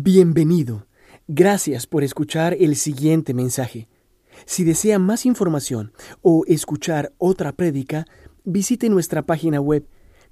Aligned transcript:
Bienvenido. 0.00 0.86
Gracias 1.26 1.88
por 1.88 2.04
escuchar 2.04 2.56
el 2.60 2.76
siguiente 2.76 3.34
mensaje. 3.34 3.88
Si 4.44 4.62
desea 4.62 5.00
más 5.00 5.26
información 5.26 5.90
o 6.22 6.44
escuchar 6.46 7.10
otra 7.18 7.50
prédica, 7.50 8.06
visite 8.44 8.90
nuestra 8.90 9.22
página 9.22 9.60
web 9.60 9.88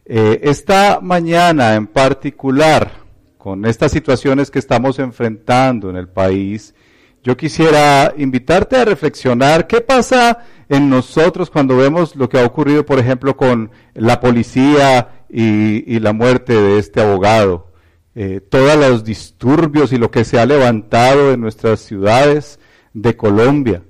Eh, 0.06 0.40
esta 0.44 1.00
mañana 1.02 1.76
en 1.76 1.88
particular, 1.88 2.92
con 3.38 3.66
estas 3.66 3.92
situaciones 3.92 4.50
que 4.50 4.60
estamos 4.60 4.98
enfrentando 5.00 5.90
en 5.90 5.96
el 5.96 6.08
país, 6.08 6.74
yo 7.22 7.38
quisiera 7.38 8.14
invitarte 8.18 8.78
a 8.78 8.86
reflexionar 8.86 9.68
qué 9.68 9.82
pasa 9.82 10.40
en 10.70 10.90
nosotros 10.90 11.50
cuando 11.50 11.76
vemos 11.76 12.16
lo 12.16 12.30
que 12.30 12.40
ha 12.40 12.46
ocurrido, 12.46 12.86
por 12.86 12.98
ejemplo, 12.98 13.36
con 13.36 13.72
la 13.94 14.20
policía 14.22 15.19
y, 15.30 16.00
la 16.00 16.14
muerte 16.14 16.54
de 16.54 16.80
este 16.80 17.02
abogado, 17.02 17.68
eh, 18.16 18.42
todos 18.42 18.76
los 18.78 19.04
disturbios 19.04 19.94
y 19.94 19.98
lo 19.98 20.12
que 20.12 20.24
se 20.24 20.40
ha 20.40 20.46
levantado 20.46 21.32
en 21.32 21.42
nuestras 21.42 21.82
ciudades 21.82 22.60
de 22.94 23.16
Colombia. 23.16 23.84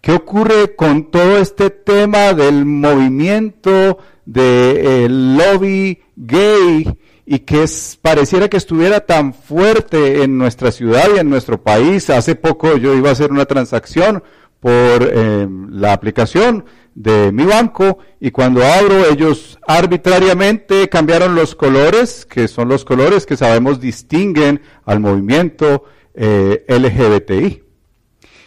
¿Qué 0.00 0.12
ocurre 0.12 0.76
con 0.76 1.10
todo 1.10 1.38
este 1.38 1.70
tema 1.70 2.32
del 2.32 2.64
movimiento 2.64 3.98
del 4.24 5.36
lobby 5.36 6.00
gay 6.14 6.86
y 7.24 7.38
que 7.40 7.64
pareciera 8.02 8.48
que 8.48 8.56
estuviera 8.56 9.00
tan 9.00 9.34
fuerte 9.34 10.22
en 10.22 10.38
nuestra 10.38 10.70
ciudad 10.70 11.08
y 11.16 11.18
en 11.18 11.28
nuestro 11.28 11.60
país? 11.60 12.08
Hace 12.10 12.36
poco 12.36 12.76
yo 12.76 12.94
iba 12.94 13.08
a 13.08 13.12
hacer 13.12 13.32
una 13.32 13.46
transacción 13.46 14.22
por 14.60 15.10
eh, 15.12 15.48
la 15.70 15.92
aplicación 15.92 16.64
de 16.96 17.30
mi 17.30 17.44
banco 17.44 17.98
y 18.18 18.30
cuando 18.30 18.64
abro 18.64 19.04
ellos 19.06 19.58
arbitrariamente 19.66 20.88
cambiaron 20.88 21.34
los 21.34 21.54
colores, 21.54 22.24
que 22.24 22.48
son 22.48 22.68
los 22.70 22.86
colores 22.86 23.26
que 23.26 23.36
sabemos 23.36 23.80
distinguen 23.80 24.62
al 24.86 25.00
movimiento 25.00 25.84
eh, 26.14 26.64
LGBTI. 26.66 27.62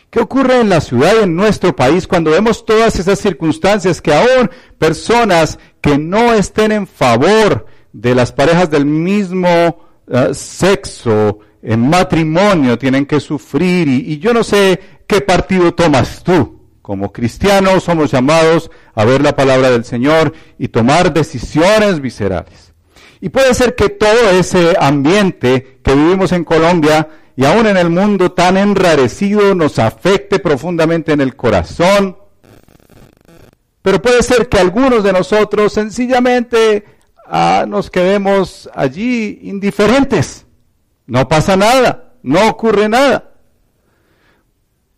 ¿Qué 0.10 0.20
ocurre 0.20 0.62
en 0.62 0.70
la 0.70 0.82
ciudad 0.82 1.14
y 1.20 1.24
en 1.26 1.36
nuestro 1.36 1.76
país 1.76 2.08
cuando 2.08 2.32
vemos 2.32 2.66
todas 2.66 2.98
esas 2.98 3.20
circunstancias 3.20 4.02
que 4.02 4.16
aún 4.16 4.50
personas 4.80 5.60
que 5.80 6.00
no 6.00 6.34
estén 6.34 6.72
en 6.72 6.88
favor 6.88 7.68
de 7.94 8.16
las 8.16 8.32
parejas 8.32 8.72
del 8.72 8.88
mismo 8.88 9.86
eh, 10.08 10.34
sexo 10.34 11.38
en 11.62 11.88
matrimonio 11.88 12.80
tienen 12.80 13.06
que 13.06 13.20
sufrir 13.20 13.88
y 13.88 14.18
yo 14.18 14.34
no 14.34 14.44
sé 14.44 14.80
qué 15.06 15.22
partido 15.22 15.72
tomas 15.76 16.24
tú? 16.24 16.59
Como 16.90 17.14
cristianos 17.14 17.84
somos 17.84 18.10
llamados 18.10 18.72
a 18.96 19.06
ver 19.06 19.22
la 19.22 19.36
palabra 19.36 19.70
del 19.70 19.86
Señor 19.86 20.34
y 20.58 20.70
tomar 20.70 21.14
decisiones 21.14 22.02
viscerales. 22.02 22.74
Y 23.22 23.30
puede 23.30 23.54
ser 23.54 23.76
que 23.76 23.90
todo 23.90 24.32
ese 24.32 24.76
ambiente 24.80 25.82
que 25.84 25.94
vivimos 25.94 26.32
en 26.32 26.44
Colombia 26.44 27.08
y 27.36 27.46
aún 27.46 27.68
en 27.68 27.78
el 27.78 27.92
mundo 27.92 28.32
tan 28.32 28.58
enrarecido 28.58 29.54
nos 29.54 29.78
afecte 29.78 30.40
profundamente 30.40 31.12
en 31.12 31.22
el 31.22 31.36
corazón. 31.36 32.18
Pero 33.84 34.02
puede 34.02 34.24
ser 34.24 34.50
que 34.50 34.58
algunos 34.58 35.04
de 35.04 35.14
nosotros 35.14 35.72
sencillamente 35.72 36.86
ah, 37.28 37.66
nos 37.68 37.92
quedemos 37.92 38.68
allí 38.74 39.42
indiferentes. 39.44 40.48
No 41.06 41.28
pasa 41.28 41.56
nada, 41.56 42.16
no 42.24 42.50
ocurre 42.50 42.90
nada. 42.90 43.32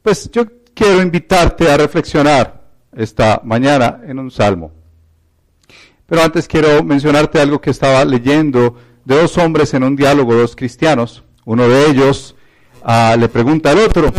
Pues 0.01 0.31
yo 0.31 0.45
quiero 0.73 1.01
invitarte 1.01 1.69
a 1.69 1.77
reflexionar 1.77 2.61
esta 2.93 3.41
mañana 3.43 4.01
en 4.05 4.19
un 4.19 4.31
salmo. 4.31 4.71
Pero 6.05 6.23
antes 6.23 6.47
quiero 6.47 6.83
mencionarte 6.83 7.39
algo 7.39 7.61
que 7.61 7.69
estaba 7.69 8.03
leyendo 8.03 8.75
de 9.05 9.15
dos 9.15 9.37
hombres 9.37 9.73
en 9.73 9.83
un 9.83 9.95
diálogo, 9.95 10.35
dos 10.35 10.55
cristianos. 10.55 11.23
Uno 11.45 11.67
de 11.67 11.87
ellos 11.87 12.35
ah, 12.83 13.15
le 13.17 13.29
pregunta 13.29 13.71
al 13.71 13.79
otro 13.79 14.11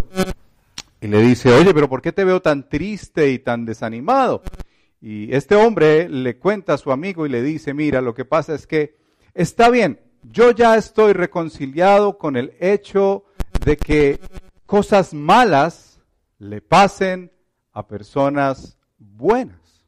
y 1.00 1.06
le 1.08 1.20
dice, 1.20 1.52
oye, 1.52 1.74
pero 1.74 1.88
¿por 1.88 2.00
qué 2.00 2.12
te 2.12 2.24
veo 2.24 2.40
tan 2.40 2.68
triste 2.68 3.30
y 3.30 3.38
tan 3.38 3.64
desanimado? 3.64 4.42
Y 5.00 5.34
este 5.34 5.56
hombre 5.56 6.08
le 6.08 6.36
cuenta 6.36 6.74
a 6.74 6.78
su 6.78 6.92
amigo 6.92 7.26
y 7.26 7.28
le 7.28 7.42
dice, 7.42 7.74
mira, 7.74 8.00
lo 8.00 8.14
que 8.14 8.24
pasa 8.24 8.54
es 8.54 8.66
que 8.66 8.96
está 9.34 9.68
bien, 9.68 10.00
yo 10.22 10.52
ya 10.52 10.76
estoy 10.76 11.12
reconciliado 11.12 12.18
con 12.18 12.36
el 12.36 12.54
hecho 12.60 13.24
de 13.64 13.76
que 13.76 14.20
cosas 14.64 15.12
malas 15.12 15.91
le 16.42 16.60
pasen 16.60 17.30
a 17.70 17.86
personas 17.86 18.76
buenas. 18.98 19.86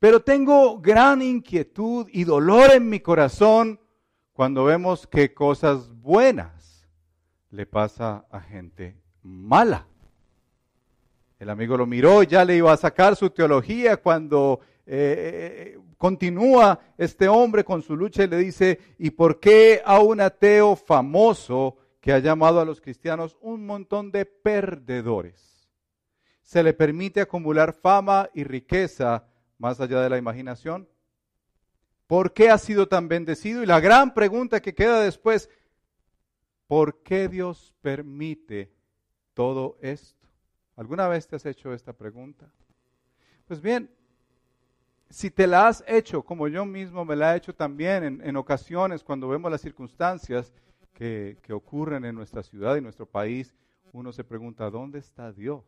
Pero 0.00 0.20
tengo 0.20 0.80
gran 0.80 1.22
inquietud 1.22 2.08
y 2.12 2.24
dolor 2.24 2.72
en 2.72 2.88
mi 2.88 2.98
corazón 2.98 3.78
cuando 4.32 4.64
vemos 4.64 5.06
que 5.06 5.34
cosas 5.34 5.94
buenas 6.00 6.88
le 7.50 7.66
pasa 7.66 8.26
a 8.32 8.40
gente 8.40 8.96
mala. 9.22 9.86
El 11.38 11.50
amigo 11.50 11.76
lo 11.76 11.86
miró, 11.86 12.24
ya 12.24 12.44
le 12.44 12.56
iba 12.56 12.72
a 12.72 12.76
sacar 12.76 13.14
su 13.14 13.30
teología 13.30 13.98
cuando 13.98 14.58
eh, 14.86 15.76
eh, 15.76 15.78
continúa 15.96 16.80
este 16.98 17.28
hombre 17.28 17.62
con 17.62 17.82
su 17.82 17.94
lucha 17.94 18.24
y 18.24 18.28
le 18.28 18.38
dice, 18.38 18.80
¿y 18.98 19.10
por 19.10 19.38
qué 19.38 19.82
a 19.84 20.00
un 20.00 20.20
ateo 20.20 20.74
famoso 20.74 21.76
que 22.08 22.14
ha 22.14 22.20
llamado 22.20 22.58
a 22.58 22.64
los 22.64 22.80
cristianos 22.80 23.36
un 23.42 23.66
montón 23.66 24.10
de 24.10 24.24
perdedores. 24.24 25.68
¿Se 26.40 26.62
le 26.62 26.72
permite 26.72 27.20
acumular 27.20 27.74
fama 27.74 28.30
y 28.32 28.44
riqueza 28.44 29.26
más 29.58 29.78
allá 29.78 30.00
de 30.00 30.08
la 30.08 30.16
imaginación? 30.16 30.88
¿Por 32.06 32.32
qué 32.32 32.48
ha 32.48 32.56
sido 32.56 32.88
tan 32.88 33.08
bendecido? 33.08 33.62
Y 33.62 33.66
la 33.66 33.78
gran 33.80 34.14
pregunta 34.14 34.62
que 34.62 34.74
queda 34.74 35.02
después, 35.02 35.50
¿por 36.66 37.02
qué 37.02 37.28
Dios 37.28 37.74
permite 37.82 38.72
todo 39.34 39.76
esto? 39.82 40.26
¿Alguna 40.76 41.08
vez 41.08 41.28
te 41.28 41.36
has 41.36 41.44
hecho 41.44 41.74
esta 41.74 41.92
pregunta? 41.92 42.50
Pues 43.46 43.60
bien, 43.60 43.90
si 45.10 45.30
te 45.30 45.46
la 45.46 45.68
has 45.68 45.84
hecho, 45.86 46.22
como 46.22 46.48
yo 46.48 46.64
mismo 46.64 47.04
me 47.04 47.16
la 47.16 47.34
he 47.34 47.36
hecho 47.36 47.54
también 47.54 48.02
en, 48.02 48.26
en 48.26 48.36
ocasiones 48.38 49.04
cuando 49.04 49.28
vemos 49.28 49.50
las 49.50 49.60
circunstancias, 49.60 50.54
que, 50.92 51.38
ocurren 51.50 52.04
en 52.04 52.14
nuestra 52.14 52.42
ciudad 52.42 52.76
y 52.76 52.80
nuestro 52.80 53.06
país, 53.06 53.54
uno 53.92 54.12
se 54.12 54.24
pregunta, 54.24 54.70
¿dónde 54.70 54.98
está 54.98 55.32
Dios? 55.32 55.64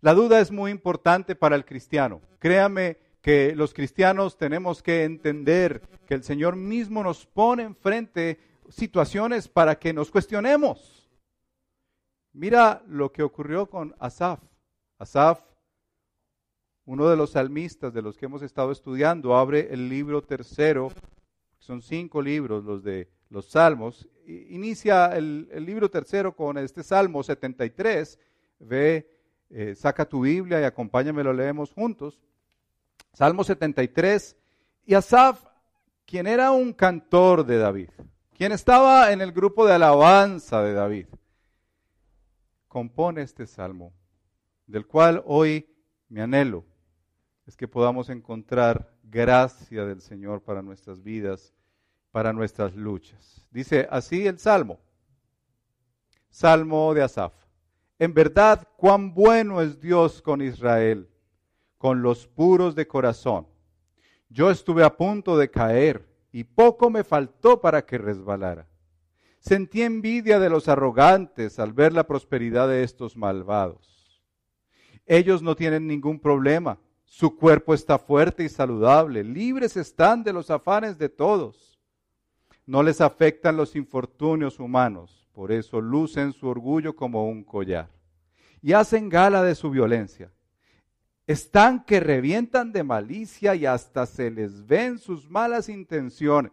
La 0.00 0.14
duda 0.14 0.40
es 0.40 0.50
muy 0.50 0.70
importante 0.70 1.34
para 1.34 1.56
el 1.56 1.64
cristiano. 1.64 2.20
Créame 2.38 2.98
que 3.20 3.54
los 3.54 3.72
cristianos 3.72 4.36
tenemos 4.36 4.82
que 4.82 5.04
entender 5.04 5.80
que 6.06 6.14
el 6.14 6.22
Señor 6.22 6.56
mismo 6.56 7.02
nos 7.02 7.24
pone 7.24 7.62
enfrente 7.62 8.38
situaciones 8.68 9.48
para 9.48 9.78
que 9.78 9.92
nos 9.92 10.10
cuestionemos. 10.10 11.08
Mira 12.32 12.82
lo 12.86 13.12
que 13.12 13.22
ocurrió 13.22 13.66
con 13.66 13.94
Asaf. 13.98 14.40
Asaf, 14.98 15.40
uno 16.84 17.08
de 17.08 17.16
los 17.16 17.30
salmistas 17.30 17.94
de 17.94 18.02
los 18.02 18.16
que 18.18 18.26
hemos 18.26 18.42
estado 18.42 18.72
estudiando, 18.72 19.36
abre 19.36 19.72
el 19.72 19.88
libro 19.88 20.20
tercero, 20.20 20.90
son 21.64 21.80
cinco 21.80 22.20
libros 22.20 22.62
los 22.62 22.84
de 22.84 23.08
los 23.30 23.46
salmos. 23.46 24.06
Inicia 24.26 25.16
el, 25.16 25.48
libro 25.64 25.90
tercero 25.90 26.36
con 26.36 26.58
este 26.58 26.82
Salmo 26.82 27.22
73. 27.22 28.18
Ve, 28.58 29.08
eh, 29.48 29.74
saca 29.74 30.04
tu 30.04 30.20
Biblia 30.20 30.60
y 30.60 30.64
acompáñame, 30.64 31.24
lo 31.24 31.32
leemos 31.32 31.72
juntos. 31.72 32.20
Salmo 33.14 33.44
73. 33.44 34.36
Y 34.84 34.92
Asaf, 34.92 35.42
quien 36.04 36.26
era 36.26 36.50
un 36.50 36.74
cantor 36.74 37.46
de 37.46 37.56
David, 37.56 37.88
quien 38.36 38.52
estaba 38.52 39.10
en 39.10 39.22
el 39.22 39.32
grupo 39.32 39.66
de 39.66 39.72
alabanza 39.72 40.62
de 40.62 40.74
David, 40.74 41.06
compone 42.68 43.22
este 43.22 43.46
salmo, 43.46 43.94
del 44.66 44.86
cual 44.86 45.22
hoy 45.24 45.66
mi 46.10 46.20
anhelo 46.20 46.66
es 47.46 47.56
que 47.56 47.68
podamos 47.68 48.10
encontrar 48.10 48.93
gracia 49.14 49.84
del 49.84 50.00
Señor 50.00 50.42
para 50.42 50.60
nuestras 50.60 51.00
vidas 51.00 51.54
para 52.10 52.32
nuestras 52.32 52.74
luchas. 52.74 53.44
Dice 53.50 53.88
así 53.90 54.26
el 54.26 54.38
Salmo. 54.38 54.78
Salmo 56.30 56.94
de 56.94 57.02
Asaf. 57.02 57.32
En 57.98 58.12
verdad, 58.12 58.68
cuán 58.76 59.14
bueno 59.14 59.60
es 59.60 59.80
Dios 59.80 60.20
con 60.20 60.42
Israel, 60.42 61.08
con 61.78 62.02
los 62.02 62.26
puros 62.26 62.74
de 62.74 62.86
corazón. 62.86 63.46
Yo 64.28 64.50
estuve 64.50 64.84
a 64.84 64.96
punto 64.96 65.36
de 65.36 65.50
caer 65.50 66.08
y 66.30 66.44
poco 66.44 66.90
me 66.90 67.02
faltó 67.02 67.60
para 67.60 67.84
que 67.86 67.98
resbalara. 67.98 68.68
sentí 69.40 69.82
envidia 69.82 70.38
de 70.38 70.50
los 70.50 70.68
arrogantes 70.68 71.58
al 71.58 71.72
ver 71.72 71.92
la 71.92 72.06
prosperidad 72.06 72.68
de 72.68 72.82
estos 72.82 73.16
malvados. 73.16 74.24
Ellos 75.04 75.42
no 75.42 75.54
tienen 75.54 75.86
ningún 75.86 76.18
problema. 76.18 76.78
Su 77.16 77.36
cuerpo 77.36 77.74
está 77.74 77.96
fuerte 77.96 78.42
y 78.42 78.48
saludable. 78.48 79.22
Libres 79.22 79.76
están 79.76 80.24
de 80.24 80.32
los 80.32 80.50
afanes 80.50 80.98
de 80.98 81.08
todos. 81.08 81.78
No 82.66 82.82
les 82.82 83.00
afectan 83.00 83.56
los 83.56 83.76
infortunios 83.76 84.58
humanos. 84.58 85.28
Por 85.32 85.52
eso 85.52 85.80
lucen 85.80 86.32
su 86.32 86.48
orgullo 86.48 86.96
como 86.96 87.28
un 87.28 87.44
collar. 87.44 87.88
Y 88.60 88.72
hacen 88.72 89.08
gala 89.08 89.44
de 89.44 89.54
su 89.54 89.70
violencia. 89.70 90.32
Están 91.24 91.84
que 91.84 92.00
revientan 92.00 92.72
de 92.72 92.82
malicia 92.82 93.54
y 93.54 93.64
hasta 93.64 94.06
se 94.06 94.32
les 94.32 94.66
ven 94.66 94.98
sus 94.98 95.30
malas 95.30 95.68
intenciones. 95.68 96.50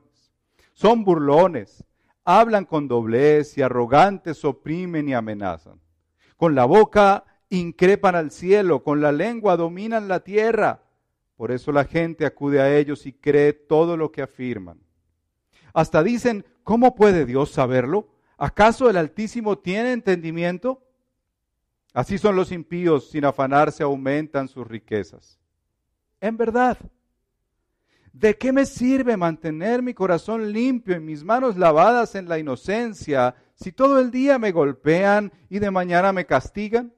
Son 0.74 1.04
burlones, 1.04 1.84
hablan 2.24 2.66
con 2.66 2.88
doblez 2.88 3.58
y 3.58 3.64
arrogantes 3.64 4.46
oprimen 4.46 5.10
y 5.10 5.16
amenazan. 5.16 5.82
Con 6.38 6.54
la 6.54 6.66
boca 6.66 7.26
increpan 7.52 8.16
al 8.16 8.32
cielo, 8.32 8.82
con 8.82 9.02
la 9.02 9.12
lengua 9.12 9.58
dominan 9.58 10.08
la 10.08 10.22
tierra. 10.22 10.84
Por 11.36 11.52
eso 11.52 11.72
la 11.72 11.86
gente 11.86 12.26
acude 12.26 12.62
a 12.62 12.76
ellos 12.76 13.06
y 13.06 13.14
cree 13.14 13.54
todo 13.54 13.98
lo 13.98 14.12
que 14.12 14.22
afirman. 14.22 14.80
Hasta 15.74 16.02
dicen, 16.02 16.46
¿cómo 16.64 16.96
puede 16.96 17.26
Dios 17.26 17.52
saberlo? 17.52 18.08
¿Acaso 18.38 18.90
el 18.90 18.98
Altísimo 18.98 19.58
tiene 19.60 19.92
entendimiento? 19.92 20.82
Así 21.94 22.18
son 22.18 22.38
los 22.38 22.52
impíos, 22.52 23.10
sin 23.10 23.26
afanarse 23.26 23.84
aumentan 23.84 24.48
sus 24.48 24.66
riquezas. 24.66 25.38
En 26.22 26.38
verdad, 26.38 26.78
¿de 28.14 28.38
qué 28.38 28.54
me 28.54 28.66
sirve 28.66 29.18
mantener 29.18 29.82
mi 29.82 29.94
corazón 29.94 30.54
limpio 30.54 30.96
y 30.96 31.02
mis 31.02 31.24
manos 31.24 31.58
lavadas 31.58 32.16
en 32.16 32.30
la 32.30 32.40
inocencia 32.40 33.36
si 33.56 33.74
todo 33.74 34.00
el 34.00 34.10
día 34.10 34.40
me 34.40 34.52
golpean 34.52 35.34
y 35.50 35.60
de 35.60 35.70
mañana 35.70 36.14
me 36.14 36.26
castigan? 36.26 36.94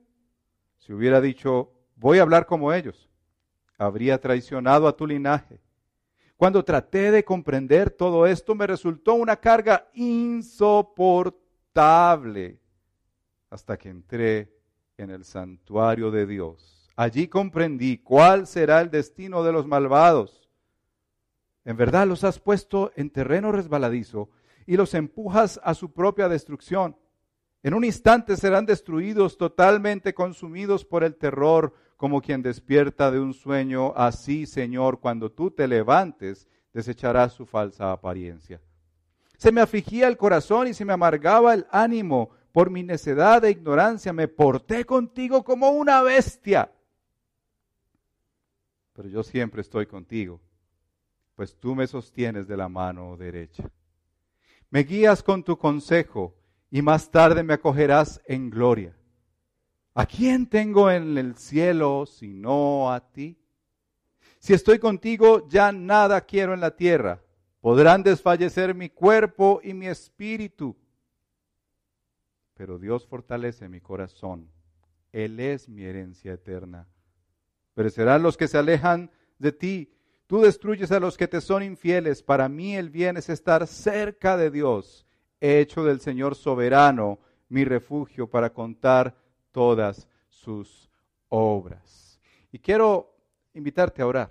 Si 0.86 0.92
hubiera 0.92 1.22
dicho, 1.22 1.72
voy 1.96 2.20
a 2.20 2.24
hablar 2.24 2.46
como 2.46 2.74
ellos, 2.74 3.10
habría 3.78 4.20
traicionado 4.20 4.86
a 4.86 4.98
tu 4.98 5.08
linaje. 5.08 5.62
Cuando 6.36 6.66
traté 6.66 7.10
de 7.10 7.24
comprender 7.24 7.90
todo 7.90 8.28
esto 8.28 8.54
me 8.54 8.68
resultó 8.68 9.14
una 9.14 9.38
carga 9.38 9.88
insoportable 9.94 12.60
hasta 13.50 13.78
que 13.78 13.88
entré 13.88 14.54
en 14.98 15.10
el 15.10 15.24
santuario 15.24 16.12
de 16.12 16.26
Dios. 16.26 16.92
Allí 16.98 17.30
comprendí 17.30 18.00
cuál 18.00 18.46
será 18.46 18.82
el 18.82 18.92
destino 18.92 19.42
de 19.42 19.54
los 19.54 19.66
malvados. 19.66 20.50
En 21.64 21.78
verdad 21.78 22.08
los 22.08 22.26
has 22.26 22.40
puesto 22.40 22.92
en 22.98 23.10
terreno 23.10 23.54
resbaladizo 23.54 24.32
y 24.66 24.76
los 24.76 24.94
empujas 24.96 25.62
a 25.64 25.76
su 25.76 25.94
propia 25.94 26.28
destrucción. 26.28 26.98
En 27.64 27.74
un 27.74 27.86
instante 27.86 28.36
serán 28.36 28.66
destruidos, 28.66 29.38
totalmente 29.38 30.14
consumidos 30.14 30.84
por 30.84 31.04
el 31.04 31.16
terror, 31.16 31.74
como 31.96 32.22
quien 32.22 32.42
despierta 32.42 33.10
de 33.10 33.22
un 33.22 33.34
sueño. 33.34 33.94
Así, 33.96 34.46
Señor, 34.46 35.00
cuando 35.00 35.32
tú 35.32 35.50
te 35.50 35.66
levantes, 35.66 36.48
desecharás 36.74 37.32
su 37.32 37.46
falsa 37.46 37.94
apariencia. 37.94 38.60
Se 39.38 39.52
me 39.52 39.62
afligía 39.62 40.10
el 40.10 40.18
corazón 40.18 40.68
y 40.68 40.74
se 40.74 40.84
me 40.84 40.94
amargaba 40.94 41.54
el 41.54 41.66
ánimo 41.72 42.32
por 42.52 42.70
mi 42.70 42.84
necedad 42.84 43.44
e 43.44 43.52
ignorancia 43.52 44.14
me 44.14 44.28
porté 44.28 44.86
contigo 44.86 45.44
como 45.44 45.72
una 45.72 46.02
bestia. 46.04 46.72
Pero 48.94 49.10
yo 49.10 49.24
siempre 49.24 49.62
estoy 49.62 49.88
contigo, 49.88 50.40
pues 51.36 51.58
tú 51.60 51.74
me 51.74 51.88
sostienes 51.88 52.48
de 52.48 52.56
la 52.56 52.70
mano 52.70 53.18
derecha. 53.18 53.70
Me 54.70 54.84
guías 54.84 55.24
con 55.24 55.44
tu 55.44 55.58
consejo 55.58 56.36
y 56.74 56.82
más 56.82 57.10
tarde 57.10 57.42
me 57.44 57.54
acogerás 57.54 58.20
en 58.26 58.50
gloria. 58.50 58.94
¿A 59.94 60.06
quién 60.06 60.48
tengo 60.48 60.92
en 60.92 61.18
el 61.18 61.38
cielo 61.38 62.06
sino 62.06 62.92
a 62.92 63.00
ti? 63.00 63.38
Si 64.40 64.54
estoy 64.54 64.80
contigo, 64.80 65.48
ya 65.48 65.72
nada 65.72 66.20
quiero 66.22 66.54
en 66.54 66.60
la 66.60 66.76
tierra. 66.76 67.22
Podrán 67.62 68.04
desfallecer 68.04 68.76
mi 68.76 68.90
cuerpo 68.90 69.62
y 69.64 69.74
mi 69.74 69.88
espíritu 69.88 70.76
pero 72.54 72.78
Dios 72.78 73.06
fortalece 73.06 73.68
mi 73.68 73.82
corazón. 73.82 74.50
Él 75.12 75.40
es 75.40 75.68
mi 75.70 75.84
herencia 75.84 76.34
eterna. 76.34 76.88
Perecerán 77.74 78.24
los 78.24 78.38
que 78.38 78.48
se 78.48 78.58
alejan 78.58 79.12
de 79.40 79.52
ti. 79.52 79.94
Tú 80.28 80.42
destruyes 80.42 80.92
a 80.92 81.00
los 81.00 81.18
que 81.18 81.28
te 81.28 81.42
son 81.42 81.64
infieles. 81.64 82.24
Para 82.24 82.50
mí 82.50 82.76
el 82.76 82.90
bien 82.90 83.18
es 83.18 83.30
estar 83.30 83.68
cerca 83.68 84.38
de 84.38 84.52
Dios, 84.52 85.06
hecho 85.44 85.84
del 85.84 86.00
Señor 86.00 86.36
soberano, 86.36 87.20
mi 87.50 87.66
refugio 87.66 88.28
para 88.28 88.52
contar 88.52 89.16
todas 89.52 90.08
sus 90.30 90.90
obras. 91.28 92.20
Y 92.52 92.60
quiero 92.60 93.14
invitarte 93.54 94.02
a 94.02 94.08
orar. 94.08 94.30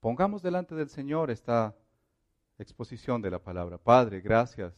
Pongamos 0.00 0.42
delante 0.42 0.74
del 0.74 0.88
Señor 0.88 1.30
esta 1.30 1.76
exposición 2.58 3.22
de 3.22 3.30
la 3.30 3.38
palabra. 3.38 3.78
Padre, 3.78 4.20
gracias 4.20 4.74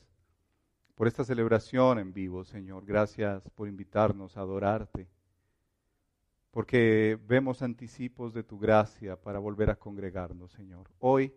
por 0.94 1.08
esta 1.08 1.24
celebración 1.24 1.98
en 1.98 2.12
vivo, 2.12 2.44
Señor. 2.44 2.84
Gracias 2.84 3.48
por 3.54 3.66
invitarnos 3.66 4.36
a 4.36 4.40
adorarte, 4.40 5.08
porque 6.50 7.18
vemos 7.26 7.62
anticipos 7.62 8.34
de 8.34 8.44
tu 8.44 8.58
gracia 8.58 9.16
para 9.16 9.38
volver 9.38 9.70
a 9.70 9.76
congregarnos, 9.76 10.52
Señor. 10.52 10.90
Hoy, 10.98 11.34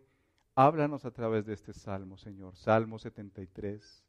háblanos 0.58 1.06
a 1.06 1.12
través 1.12 1.46
de 1.46 1.54
este 1.54 1.72
salmo, 1.72 2.18
Señor. 2.18 2.56
Salmo 2.56 2.98
73, 2.98 4.04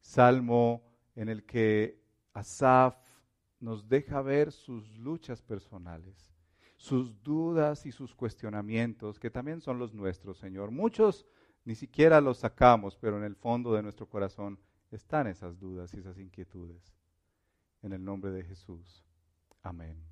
salmo 0.00 0.82
en 1.14 1.28
el 1.28 1.44
que 1.44 2.02
Asaf 2.32 2.96
nos 3.60 3.86
deja 3.86 4.22
ver 4.22 4.50
sus 4.50 4.96
luchas 4.96 5.42
personales, 5.42 6.32
sus 6.78 7.22
dudas 7.22 7.84
y 7.84 7.92
sus 7.92 8.14
cuestionamientos, 8.14 9.18
que 9.18 9.30
también 9.30 9.60
son 9.60 9.78
los 9.78 9.92
nuestros, 9.92 10.38
Señor. 10.38 10.70
Muchos 10.70 11.26
ni 11.66 11.74
siquiera 11.74 12.22
los 12.22 12.38
sacamos, 12.38 12.96
pero 12.96 13.18
en 13.18 13.24
el 13.24 13.36
fondo 13.36 13.74
de 13.74 13.82
nuestro 13.82 14.08
corazón 14.08 14.58
están 14.90 15.26
esas 15.26 15.58
dudas 15.60 15.92
y 15.92 15.98
esas 15.98 16.18
inquietudes. 16.18 16.94
En 17.82 17.92
el 17.92 18.02
nombre 18.02 18.30
de 18.30 18.42
Jesús. 18.42 19.04
Amén. 19.62 20.02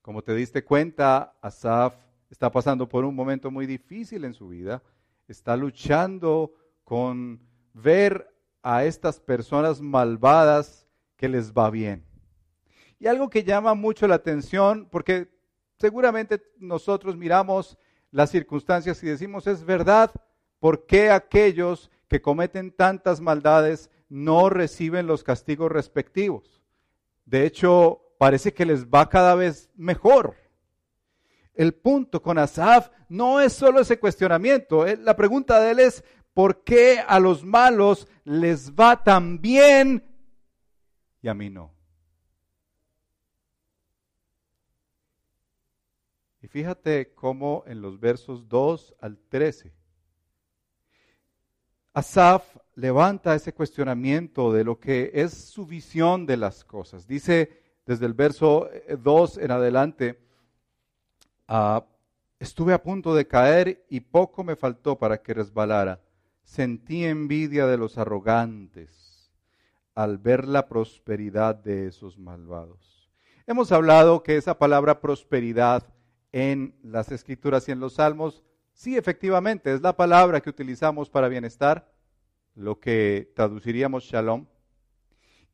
Como 0.00 0.22
te 0.22 0.34
diste 0.34 0.64
cuenta, 0.64 1.36
Asaf 1.42 2.09
está 2.30 2.50
pasando 2.50 2.88
por 2.88 3.04
un 3.04 3.14
momento 3.14 3.50
muy 3.50 3.66
difícil 3.66 4.24
en 4.24 4.34
su 4.34 4.48
vida. 4.48 4.82
Está 5.28 5.56
luchando 5.56 6.54
con 6.84 7.40
ver 7.74 8.34
a 8.62 8.84
estas 8.84 9.20
personas 9.20 9.80
malvadas 9.80 10.86
que 11.16 11.28
les 11.28 11.52
va 11.52 11.70
bien. 11.70 12.04
Y 12.98 13.06
algo 13.06 13.28
que 13.28 13.44
llama 13.44 13.74
mucho 13.74 14.06
la 14.06 14.14
atención, 14.16 14.88
porque 14.90 15.28
seguramente 15.78 16.42
nosotros 16.58 17.16
miramos 17.16 17.78
las 18.10 18.30
circunstancias 18.30 19.02
y 19.02 19.06
decimos, 19.06 19.46
es 19.46 19.64
verdad, 19.64 20.10
¿por 20.58 20.86
qué 20.86 21.10
aquellos 21.10 21.90
que 22.08 22.20
cometen 22.20 22.72
tantas 22.72 23.20
maldades 23.20 23.88
no 24.10 24.50
reciben 24.50 25.06
los 25.06 25.22
castigos 25.22 25.70
respectivos. 25.72 26.60
De 27.24 27.46
hecho, 27.46 28.02
parece 28.18 28.52
que 28.52 28.66
les 28.66 28.86
va 28.86 29.08
cada 29.08 29.36
vez 29.36 29.70
mejor. 29.76 30.34
El 31.60 31.74
punto 31.74 32.22
con 32.22 32.38
Asaf 32.38 32.88
no 33.10 33.38
es 33.38 33.52
solo 33.52 33.80
ese 33.80 33.98
cuestionamiento. 33.98 34.86
Eh, 34.86 34.96
la 34.96 35.14
pregunta 35.14 35.60
de 35.60 35.72
él 35.72 35.80
es, 35.80 36.02
¿por 36.32 36.64
qué 36.64 37.04
a 37.06 37.20
los 37.20 37.44
malos 37.44 38.08
les 38.24 38.72
va 38.72 39.04
tan 39.04 39.42
bien 39.42 40.02
y 41.20 41.28
a 41.28 41.34
mí 41.34 41.50
no? 41.50 41.74
Y 46.40 46.48
fíjate 46.48 47.12
cómo 47.12 47.62
en 47.66 47.82
los 47.82 48.00
versos 48.00 48.48
2 48.48 48.94
al 48.98 49.18
13 49.28 49.74
Asaf 51.92 52.56
levanta 52.74 53.34
ese 53.34 53.52
cuestionamiento 53.52 54.50
de 54.50 54.64
lo 54.64 54.80
que 54.80 55.10
es 55.12 55.50
su 55.50 55.66
visión 55.66 56.24
de 56.24 56.38
las 56.38 56.64
cosas. 56.64 57.06
Dice 57.06 57.60
desde 57.84 58.06
el 58.06 58.14
verso 58.14 58.70
2 58.98 59.36
eh, 59.36 59.44
en 59.44 59.50
adelante, 59.50 60.29
ah, 61.50 61.84
estuve 62.38 62.72
a 62.72 62.82
punto 62.82 63.14
de 63.14 63.26
caer 63.26 63.84
y 63.90 64.00
poco 64.00 64.42
me 64.42 64.56
faltó 64.56 64.98
para 64.98 65.20
que 65.20 65.34
resbalara. 65.34 66.00
Sentí 66.42 67.04
envidia 67.04 67.66
de 67.66 67.76
los 67.76 67.98
arrogantes 67.98 69.30
al 69.94 70.16
ver 70.16 70.48
la 70.48 70.66
prosperidad 70.66 71.54
de 71.54 71.88
esos 71.88 72.18
malvados. 72.18 73.10
Hemos 73.46 73.70
hablado 73.72 74.22
que 74.22 74.38
esa 74.38 74.58
palabra 74.58 75.02
prosperidad 75.02 75.92
en 76.32 76.74
las 76.82 77.12
escrituras 77.12 77.68
y 77.68 77.72
en 77.72 77.80
los 77.80 77.94
salmos 77.94 78.42
Sí, 78.80 78.96
efectivamente, 78.96 79.74
es 79.74 79.82
la 79.82 79.94
palabra 79.94 80.40
que 80.40 80.48
utilizamos 80.48 81.10
para 81.10 81.28
bienestar, 81.28 81.92
lo 82.54 82.80
que 82.80 83.30
traduciríamos 83.36 84.04
shalom. 84.04 84.46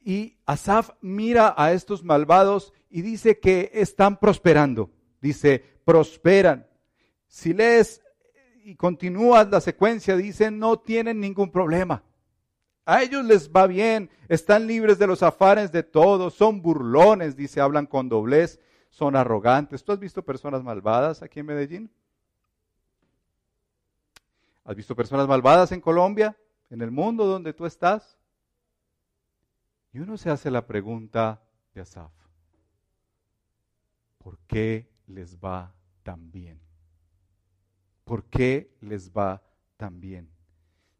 Y 0.01 0.39
Asaf 0.47 0.91
mira 1.01 1.53
a 1.57 1.73
estos 1.73 2.05
malvados 2.05 2.73
y 2.89 3.03
dice 3.03 3.41
que 3.41 3.73
están 3.75 4.19
prosperando. 4.19 4.93
Dice, 5.21 5.65
prosperan. 5.87 6.67
Si 7.29 7.55
lees 7.55 8.03
y 8.65 8.75
continúas 8.75 9.49
la 9.49 9.61
secuencia, 9.61 10.17
dice, 10.17 10.51
no 10.51 10.81
tienen 10.81 11.21
ningún 11.21 11.53
problema. 11.53 12.03
A 12.85 13.03
ellos 13.03 13.25
les 13.25 13.51
va 13.51 13.69
bien, 13.69 14.11
están 14.29 14.67
libres 14.67 14.99
de 14.99 15.07
los 15.07 15.23
afanes 15.23 15.71
de 15.71 15.85
todos, 15.85 16.35
son 16.35 16.61
burlones, 16.61 17.37
dice, 17.37 17.61
hablan 17.61 17.87
con 17.87 18.09
doblez, 18.09 18.61
son 18.91 19.15
arrogantes. 19.15 19.85
¿Tú 19.85 19.93
has 19.93 20.01
visto 20.01 20.25
personas 20.25 20.65
malvadas 20.65 21.23
aquí 21.23 21.41
en 21.41 21.47
Medellín? 21.47 21.91
¿Has 24.65 24.75
visto 24.75 24.97
personas 24.97 25.29
malvadas 25.29 25.71
en 25.71 25.81
Colombia? 25.81 26.37
¿En 26.69 26.83
el 26.83 26.91
mundo 26.91 27.27
donde 27.27 27.53
tú 27.53 27.65
estás? 27.65 28.19
Y 29.93 30.01
uno 30.01 30.19
se 30.19 30.31
hace 30.31 30.51
la 30.51 30.67
pregunta 30.67 31.41
de 31.75 31.83
Asaf. 31.83 32.11
¿Por 34.19 34.39
qué 34.49 34.91
les 35.07 35.37
va 35.39 35.76
tan? 36.07 36.61
¿Por 38.05 38.25
qué 38.27 38.77
les 38.81 39.11
va 39.11 39.43
tan 39.77 40.01
bien? 40.01 40.31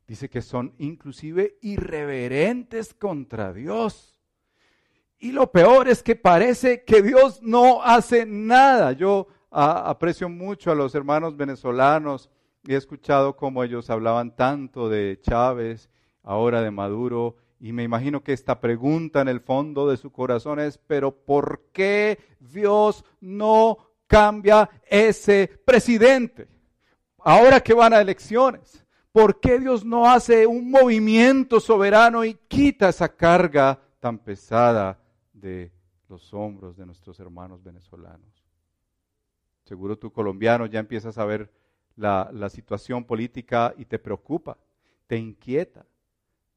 Dice 0.07 0.29
que 0.29 0.43
son 0.43 0.75
inclusive 0.79 1.59
irreverentes 1.63 2.93
contra 2.93 3.53
Dios. 3.53 4.21
Y 5.19 5.33
lo 5.33 5.51
peor 5.53 5.89
es 5.89 6.03
que 6.03 6.17
parece 6.17 6.85
que 6.85 7.03
Dios 7.03 7.41
no 7.43 7.83
hace 7.83 8.27
nada. 8.27 8.93
Yo 8.93 9.29
aprecio 9.51 10.29
mucho 10.29 10.73
a 10.73 10.75
los 10.75 10.95
hermanos 10.95 11.37
venezolanos 11.37 12.29
y 12.65 12.75
he 12.75 12.77
escuchado 12.77 13.37
cómo 13.37 13.63
ellos 13.63 13.89
hablaban 13.91 14.35
tanto 14.35 14.89
de 14.89 15.21
Chávez, 15.23 15.89
ahora 16.23 16.61
de 16.63 16.73
Maduro, 16.73 17.37
y 17.59 17.73
me 17.73 17.85
imagino 17.85 18.23
que 18.23 18.33
esta 18.33 18.61
pregunta 18.61 19.21
en 19.21 19.29
el 19.29 19.41
fondo 19.41 19.89
de 19.89 19.97
su 19.97 20.11
corazón 20.11 20.59
es, 20.61 20.79
pero 20.79 21.13
¿por 21.13 21.69
qué 21.73 22.19
Dios 22.41 23.05
no 23.21 23.79
cambia 24.07 24.69
ese 24.89 25.49
presidente? 25.65 26.49
Ahora 27.19 27.61
que 27.61 27.75
van 27.75 27.93
a 27.93 28.01
elecciones, 28.01 28.85
¿por 29.13 29.41
qué 29.41 29.59
Dios 29.59 29.85
no 29.85 30.09
hace 30.09 30.47
un 30.47 30.71
movimiento 30.71 31.61
soberano 31.61 32.25
y 32.25 32.35
quita 32.35 32.89
esa 32.89 33.09
carga 33.09 33.81
tan 34.01 34.19
pesada 34.19 34.99
de 35.33 35.73
los 36.09 36.33
hombros 36.33 36.77
de 36.77 36.87
nuestros 36.87 37.19
hermanos 37.19 37.63
venezolanos? 37.63 38.45
Seguro 39.65 39.99
tú 39.99 40.13
colombiano 40.13 40.67
ya 40.67 40.79
empiezas 40.79 41.19
a 41.19 41.25
ver 41.25 41.51
la, 41.97 42.31
la 42.33 42.49
situación 42.49 43.05
política 43.05 43.75
y 43.77 43.85
te 43.87 43.99
preocupa, 43.99 44.57
te 45.07 45.17
inquieta 45.17 45.85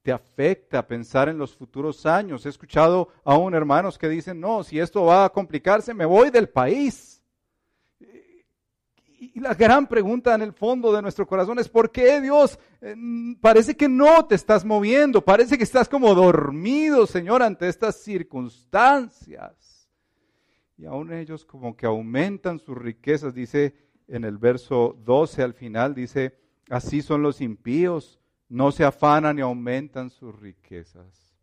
te 0.02 0.12
afecta 0.12 0.88
pensar 0.88 1.30
en 1.30 1.38
los 1.38 1.56
futuros 1.56 2.06
años. 2.06 2.46
He 2.46 2.50
escuchado 2.50 3.10
aún 3.24 3.54
hermanos 3.54 3.98
que 3.98 4.08
dicen, 4.08 4.40
no, 4.40 4.64
si 4.64 4.80
esto 4.80 5.06
va 5.06 5.26
a 5.26 5.30
complicarse, 5.30 5.94
me 5.94 6.06
voy 6.06 6.30
del 6.30 6.50
país. 6.50 7.19
Y 9.22 9.40
la 9.40 9.54
gran 9.54 9.86
pregunta 9.88 10.34
en 10.34 10.42
el 10.42 10.54
fondo 10.54 10.94
de 10.94 11.02
nuestro 11.02 11.28
corazón 11.28 11.60
es, 11.60 11.68
¿por 11.68 11.92
qué 11.92 12.22
Dios 12.22 12.58
eh, 12.80 12.96
parece 13.42 13.76
que 13.76 13.90
no 13.90 14.26
te 14.26 14.36
estás 14.36 14.64
moviendo? 14.64 15.22
Parece 15.22 15.58
que 15.58 15.64
estás 15.64 15.90
como 15.90 16.16
dormido, 16.16 17.06
Señor, 17.06 17.44
ante 17.44 17.68
estas 17.68 17.98
circunstancias. 17.98 19.90
Y 20.78 20.86
aún 20.86 21.12
ellos 21.12 21.44
como 21.44 21.76
que 21.76 21.86
aumentan 21.86 22.60
sus 22.60 22.78
riquezas, 22.78 23.34
dice 23.34 23.76
en 24.08 24.24
el 24.24 24.38
verso 24.38 24.98
12 25.04 25.44
al 25.44 25.54
final, 25.54 25.94
dice, 25.94 26.40
así 26.70 27.02
son 27.02 27.22
los 27.22 27.42
impíos 27.42 28.20
no 28.50 28.72
se 28.72 28.84
afanan 28.84 29.38
y 29.38 29.42
aumentan 29.42 30.10
sus 30.10 30.38
riquezas. 30.38 31.36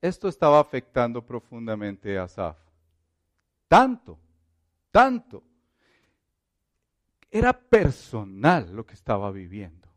Esto 0.00 0.28
estaba 0.28 0.60
afectando 0.60 1.24
profundamente 1.24 2.18
a 2.18 2.24
Asaf. 2.24 2.58
Tanto, 3.68 4.18
tanto. 4.90 5.42
Era 7.32 7.54
personal 7.54 8.76
lo 8.76 8.84
que 8.84 8.92
estaba 8.92 9.30
viviendo. 9.30 9.88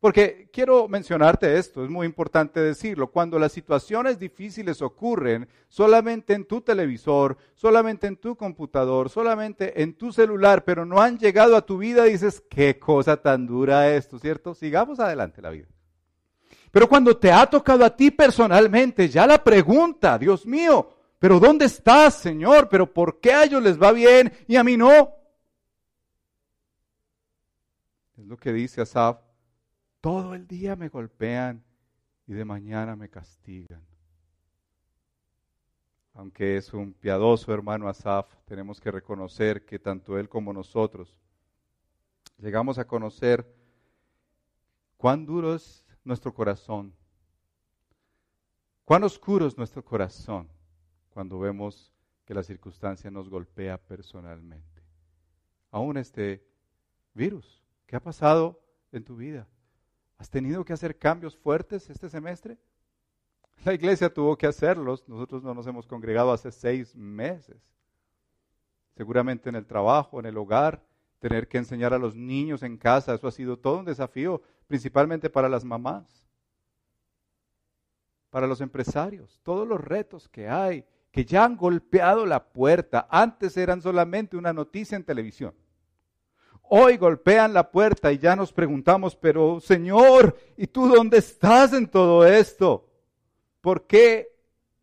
Porque 0.00 0.48
quiero 0.52 0.88
mencionarte 0.88 1.58
esto, 1.58 1.84
es 1.84 1.90
muy 1.90 2.06
importante 2.06 2.60
decirlo, 2.60 3.08
cuando 3.08 3.38
las 3.38 3.52
situaciones 3.52 4.18
difíciles 4.18 4.80
ocurren 4.80 5.48
solamente 5.68 6.34
en 6.34 6.44
tu 6.44 6.60
televisor, 6.60 7.36
solamente 7.54 8.06
en 8.06 8.16
tu 8.16 8.36
computador, 8.36 9.10
solamente 9.10 9.82
en 9.82 9.94
tu 9.94 10.12
celular, 10.12 10.64
pero 10.64 10.86
no 10.86 11.00
han 11.00 11.18
llegado 11.18 11.56
a 11.56 11.66
tu 11.66 11.78
vida, 11.78 12.04
dices, 12.04 12.42
qué 12.48 12.78
cosa 12.78 13.16
tan 13.16 13.46
dura 13.46 13.92
esto, 13.92 14.18
¿cierto? 14.18 14.54
Sigamos 14.54 15.00
adelante 15.00 15.42
la 15.42 15.50
vida. 15.50 15.66
Pero 16.70 16.88
cuando 16.88 17.16
te 17.16 17.32
ha 17.32 17.44
tocado 17.46 17.84
a 17.84 17.94
ti 17.94 18.12
personalmente, 18.12 19.08
ya 19.08 19.26
la 19.26 19.42
pregunta, 19.42 20.16
Dios 20.16 20.46
mío, 20.46 20.88
pero 21.18 21.40
¿dónde 21.40 21.64
estás, 21.64 22.14
Señor? 22.14 22.68
¿Pero 22.68 22.92
por 22.92 23.18
qué 23.18 23.32
a 23.32 23.44
ellos 23.44 23.62
les 23.62 23.82
va 23.82 23.90
bien 23.90 24.32
y 24.46 24.54
a 24.54 24.62
mí 24.62 24.76
no? 24.76 25.17
Lo 28.28 28.36
que 28.36 28.52
dice 28.52 28.82
Asaf 28.82 29.18
todo 30.02 30.34
el 30.34 30.46
día 30.46 30.76
me 30.76 30.90
golpean 30.90 31.64
y 32.26 32.34
de 32.34 32.44
mañana 32.44 32.94
me 32.94 33.08
castigan. 33.08 33.82
Aunque 36.12 36.58
es 36.58 36.72
un 36.74 36.92
piadoso 36.92 37.52
hermano 37.54 37.88
Asaf, 37.88 38.26
tenemos 38.44 38.80
que 38.80 38.90
reconocer 38.90 39.64
que 39.64 39.78
tanto 39.78 40.18
él 40.18 40.28
como 40.28 40.52
nosotros 40.52 41.18
llegamos 42.36 42.78
a 42.78 42.86
conocer 42.86 43.46
cuán 44.98 45.24
duro 45.24 45.54
es 45.54 45.84
nuestro 46.04 46.34
corazón, 46.34 46.92
cuán 48.84 49.04
oscuro 49.04 49.46
es 49.46 49.56
nuestro 49.56 49.82
corazón 49.82 50.48
cuando 51.08 51.38
vemos 51.38 51.92
que 52.26 52.34
la 52.34 52.42
circunstancia 52.42 53.10
nos 53.10 53.30
golpea 53.30 53.78
personalmente. 53.78 54.82
Aún 55.70 55.96
este 55.96 56.46
virus, 57.14 57.67
¿qué 57.88 57.96
ha 57.96 58.00
pasado 58.00 58.60
en 58.92 59.02
tu 59.02 59.16
vida? 59.16 59.48
¿Has 60.18 60.30
tenido 60.30 60.64
que 60.64 60.72
hacer 60.72 60.96
cambios 60.96 61.36
fuertes 61.36 61.90
este 61.90 62.08
semestre? 62.08 62.58
La 63.64 63.74
iglesia 63.74 64.12
tuvo 64.12 64.36
que 64.36 64.46
hacerlos. 64.46 65.08
Nosotros 65.08 65.42
no 65.42 65.54
nos 65.54 65.66
hemos 65.66 65.86
congregado 65.86 66.30
hace 66.30 66.52
seis 66.52 66.94
meses. 66.94 67.56
Seguramente 68.94 69.48
en 69.48 69.56
el 69.56 69.66
trabajo, 69.66 70.20
en 70.20 70.26
el 70.26 70.36
hogar, 70.36 70.84
tener 71.18 71.48
que 71.48 71.58
enseñar 71.58 71.94
a 71.94 71.98
los 71.98 72.14
niños 72.14 72.62
en 72.62 72.76
casa, 72.76 73.14
eso 73.14 73.26
ha 73.26 73.32
sido 73.32 73.58
todo 73.58 73.78
un 73.78 73.84
desafío, 73.84 74.42
principalmente 74.66 75.30
para 75.30 75.48
las 75.48 75.64
mamás, 75.64 76.26
para 78.30 78.46
los 78.46 78.60
empresarios, 78.60 79.40
todos 79.42 79.66
los 79.66 79.80
retos 79.80 80.28
que 80.28 80.48
hay, 80.48 80.84
que 81.10 81.24
ya 81.24 81.44
han 81.44 81.56
golpeado 81.56 82.26
la 82.26 82.44
puerta. 82.44 83.08
Antes 83.10 83.56
eran 83.56 83.80
solamente 83.80 84.36
una 84.36 84.52
noticia 84.52 84.96
en 84.96 85.04
televisión. 85.04 85.54
Hoy 86.70 86.96
golpean 86.96 87.54
la 87.54 87.70
puerta 87.70 88.12
y 88.12 88.18
ya 88.18 88.36
nos 88.36 88.52
preguntamos, 88.52 89.16
pero 89.16 89.60
Señor, 89.60 90.36
¿y 90.56 90.66
tú 90.66 90.88
dónde 90.88 91.18
estás 91.18 91.72
en 91.72 91.88
todo 91.88 92.26
esto? 92.26 92.86
¿Por 93.60 93.86
qué, 93.86 94.28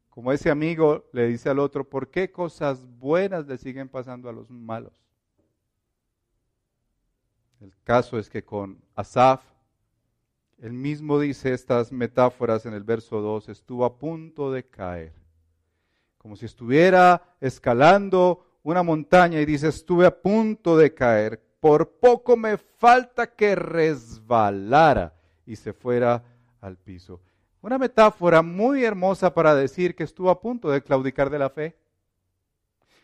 como 0.10 0.32
ese 0.32 0.50
amigo 0.50 1.06
le 1.14 1.28
dice 1.28 1.50
al 1.50 1.60
otro, 1.60 1.88
¿por 1.88 2.10
qué 2.10 2.32
cosas 2.32 2.86
buenas 2.98 3.46
le 3.46 3.58
siguen 3.58 3.88
pasando 3.88 4.30
a 4.30 4.34
los 4.34 4.50
malos? 4.50 4.94
El 7.62 7.74
caso 7.84 8.18
es 8.18 8.30
que 8.30 8.44
con 8.44 8.82
Asaf, 8.96 9.44
él 10.58 10.74
mismo 10.74 11.20
dice 11.20 11.54
estas 11.54 11.92
metáforas 11.92 12.66
en 12.66 12.74
el 12.74 12.84
verso 12.84 13.22
2, 13.22 13.50
estuvo 13.50 13.86
a 13.86 13.98
punto 13.98 14.52
de 14.52 14.64
caer, 14.68 15.14
como 16.18 16.36
si 16.36 16.46
estuviera 16.46 17.36
escalando 17.42 18.46
una 18.64 18.82
montaña 18.82 19.40
y 19.40 19.46
dice, 19.46 19.68
estuve 19.68 20.08
a 20.08 20.22
punto 20.22 20.76
de 20.76 20.94
caer, 20.94 21.45
por 21.66 21.94
poco 21.94 22.38
me 22.38 22.58
falta 22.58 23.26
que 23.26 23.56
resbalara 23.56 25.16
y 25.48 25.56
se 25.56 25.74
fuera 25.74 26.24
al 26.62 26.78
piso. 26.78 27.22
Una 27.60 27.80
metáfora 27.80 28.44
muy 28.44 28.84
hermosa 28.84 29.34
para 29.34 29.56
decir 29.56 29.96
que 29.96 30.04
estuvo 30.04 30.30
a 30.30 30.40
punto 30.40 30.70
de 30.70 30.84
claudicar 30.84 31.32
de 31.32 31.40
la 31.40 31.50
fe. 31.50 31.76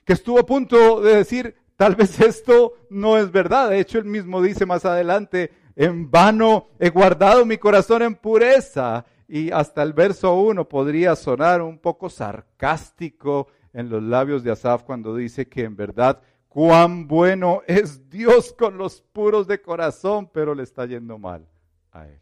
Que 0.06 0.13
estuvo 0.13 0.38
a 0.38 0.46
punto 0.46 1.01
de 1.01 1.15
decir, 1.15 1.56
tal 1.75 1.96
vez 1.96 2.20
esto 2.22 2.74
no 2.91 3.18
es 3.18 3.32
verdad. 3.32 3.72
De 3.72 3.80
hecho, 3.80 3.98
él 3.98 4.06
mismo 4.06 4.44
dice 4.44 4.68
más 4.68 4.86
adelante, 4.86 5.50
en 5.75 6.12
vano 6.12 6.68
he 6.77 6.91
guardado 6.91 7.48
mi 7.48 7.58
corazón 7.58 8.03
en 8.03 8.13
pureza. 8.13 9.06
Y 9.27 9.50
hasta 9.50 9.82
el 9.82 9.94
verso 9.94 10.36
1 10.36 10.70
podría 10.70 11.15
sonar 11.15 11.63
un 11.63 11.80
poco 11.80 12.12
sarcástico 12.12 13.48
en 13.74 13.89
los 13.89 14.03
labios 14.03 14.44
de 14.44 14.51
Asaf 14.51 14.84
cuando 14.84 15.15
dice 15.15 15.48
que 15.48 15.63
en 15.63 15.75
verdad 15.75 16.22
cuán 16.51 17.08
bueno 17.08 17.62
es 17.65 18.10
Dios 18.10 18.51
con 18.51 18.77
los 18.77 19.01
puros 19.01 19.48
de 19.48 19.62
corazón, 19.62 20.29
pero 20.34 20.53
le 20.53 20.63
está 20.63 20.86
yendo 20.86 21.17
mal 21.17 21.48
a 21.93 22.10
él. 22.10 22.20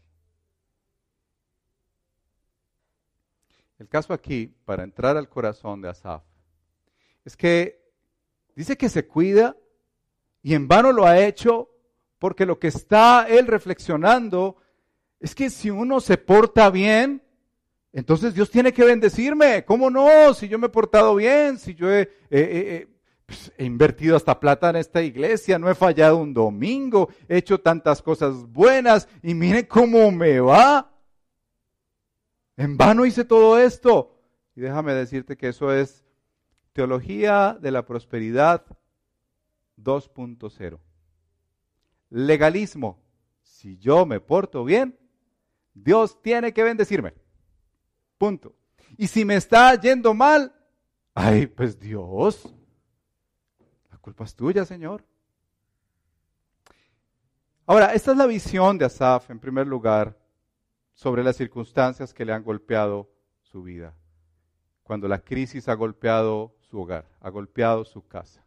El 3.80 3.88
caso 3.88 4.12
aquí, 4.12 4.54
para 4.64 4.84
entrar 4.84 5.16
al 5.16 5.28
corazón 5.28 5.82
de 5.82 5.88
Asaf, 5.88 6.22
es 7.24 7.36
que 7.36 7.82
dice 8.54 8.76
que 8.76 8.88
se 8.88 9.04
cuida 9.04 9.56
y 10.44 10.54
en 10.54 10.68
vano 10.68 10.92
lo 10.92 11.06
ha 11.06 11.18
hecho 11.18 11.68
porque 12.20 12.46
lo 12.46 12.60
que 12.60 12.68
está 12.68 13.26
él 13.28 13.48
reflexionando 13.48 14.58
es 15.18 15.34
que 15.34 15.50
si 15.50 15.70
uno 15.70 15.98
se 15.98 16.18
porta 16.18 16.70
bien, 16.70 17.20
entonces 17.92 18.32
Dios 18.32 18.48
tiene 18.48 18.72
que 18.72 18.84
bendecirme. 18.84 19.64
¿Cómo 19.64 19.90
no? 19.90 20.34
Si 20.34 20.46
yo 20.46 20.56
me 20.56 20.68
he 20.68 20.70
portado 20.70 21.16
bien, 21.16 21.58
si 21.58 21.74
yo 21.74 21.90
he, 21.90 22.88
pues, 23.30 23.52
he 23.56 23.64
invertido 23.64 24.16
hasta 24.16 24.40
plata 24.40 24.70
en 24.70 24.76
esta 24.76 25.02
iglesia, 25.02 25.56
no 25.56 25.70
he 25.70 25.76
fallado 25.76 26.16
un 26.16 26.34
domingo, 26.34 27.10
he 27.28 27.36
hecho 27.36 27.60
tantas 27.60 28.02
cosas 28.02 28.44
buenas 28.48 29.08
y 29.22 29.34
mire 29.34 29.68
cómo 29.68 30.10
me 30.10 30.40
va. 30.40 30.92
En 32.56 32.76
vano 32.76 33.06
hice 33.06 33.24
todo 33.24 33.56
esto. 33.56 34.20
Y 34.56 34.62
déjame 34.62 34.94
decirte 34.94 35.36
que 35.36 35.46
eso 35.46 35.72
es 35.72 36.04
teología 36.72 37.56
de 37.60 37.70
la 37.70 37.86
prosperidad 37.86 38.66
2.0. 39.78 40.80
Legalismo. 42.08 42.98
Si 43.42 43.78
yo 43.78 44.06
me 44.06 44.18
porto 44.18 44.64
bien, 44.64 44.98
Dios 45.72 46.20
tiene 46.20 46.52
que 46.52 46.64
bendecirme. 46.64 47.14
Punto. 48.18 48.56
Y 48.98 49.06
si 49.06 49.24
me 49.24 49.36
está 49.36 49.80
yendo 49.80 50.14
mal, 50.14 50.52
ay, 51.14 51.46
pues 51.46 51.78
Dios, 51.78 52.52
culpa 54.00 54.24
es 54.24 54.34
tuya, 54.34 54.64
Señor. 54.64 55.04
Ahora, 57.66 57.94
esta 57.94 58.12
es 58.12 58.16
la 58.16 58.26
visión 58.26 58.78
de 58.78 58.86
Asaf, 58.86 59.30
en 59.30 59.38
primer 59.38 59.66
lugar, 59.66 60.18
sobre 60.92 61.22
las 61.22 61.36
circunstancias 61.36 62.12
que 62.12 62.24
le 62.24 62.32
han 62.32 62.42
golpeado 62.42 63.10
su 63.42 63.62
vida. 63.62 63.94
Cuando 64.82 65.06
la 65.06 65.20
crisis 65.20 65.68
ha 65.68 65.74
golpeado 65.74 66.56
su 66.60 66.80
hogar, 66.80 67.08
ha 67.20 67.30
golpeado 67.30 67.84
su 67.84 68.06
casa. 68.06 68.44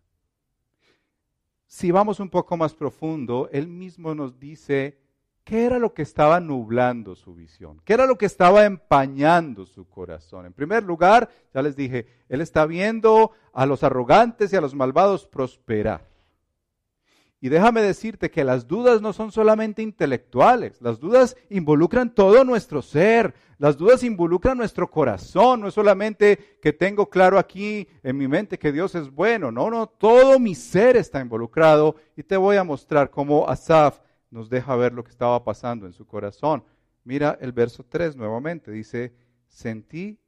Si 1.65 1.89
vamos 1.89 2.19
un 2.19 2.29
poco 2.29 2.57
más 2.57 2.74
profundo, 2.74 3.50
él 3.51 3.67
mismo 3.67 4.13
nos 4.13 4.39
dice 4.39 5.02
qué 5.43 5.65
era 5.65 5.79
lo 5.79 5.93
que 5.93 6.01
estaba 6.01 6.39
nublando 6.39 7.15
su 7.15 7.33
visión, 7.35 7.81
qué 7.83 7.93
era 7.93 8.05
lo 8.05 8.17
que 8.17 8.25
estaba 8.25 8.65
empañando 8.65 9.65
su 9.65 9.88
corazón. 9.88 10.45
En 10.45 10.53
primer 10.53 10.83
lugar, 10.83 11.29
ya 11.53 11.62
les 11.62 11.75
dije, 11.75 12.07
él 12.29 12.41
está 12.41 12.65
viendo 12.65 13.31
a 13.53 13.65
los 13.65 13.83
arrogantes 13.83 14.53
y 14.53 14.55
a 14.55 14.62
los 14.62 14.73
malvados 14.73 15.27
prosperar. 15.27 16.13
Y 17.41 17.50
déjame 17.50 17.81
decirte 17.81 18.31
que 18.31 18.45
las 18.45 18.67
dudas 18.67 19.01
no 19.01 19.12
son 19.12 19.33
solamente 19.33 19.81
intelectuales, 19.81 20.81
las 20.81 20.97
dudas 20.97 21.35
involucran 21.50 22.15
todo 22.15 22.45
nuestro 22.45 22.81
ser, 22.81 23.33
las 23.57 23.75
dudas 23.75 24.01
involucran 24.03 24.57
nuestro 24.57 24.89
corazón, 24.89 25.59
no 25.59 25.67
es 25.67 25.73
solamente 25.73 26.57
que 26.62 26.71
tengo 26.71 27.09
claro 27.09 27.38
aquí 27.38 27.85
en 28.01 28.15
mi 28.15 28.29
mente 28.29 28.57
que 28.57 28.71
Dios 28.71 28.95
es 28.95 29.12
bueno, 29.12 29.51
no, 29.51 29.69
no, 29.69 29.88
todo 29.88 30.39
mi 30.39 30.55
ser 30.55 30.95
está 30.95 31.19
involucrado 31.19 31.97
y 32.15 32.23
te 32.23 32.38
voy 32.38 32.55
a 32.55 32.63
mostrar 32.63 33.09
cómo 33.09 33.50
Asaf 33.50 34.00
nos 34.33 34.49
deja 34.49 34.75
ver 34.75 34.93
lo 34.93 35.03
que 35.03 35.11
estaba 35.11 35.43
pasando 35.43 35.85
en 35.85 35.93
su 35.93 36.05
corazón. 36.05 36.63
Mira 37.03 37.37
el 37.39 37.51
verso 37.51 37.85
3 37.87 38.15
nuevamente, 38.15 38.71
dice, 38.71 39.13
sentí 39.47 40.19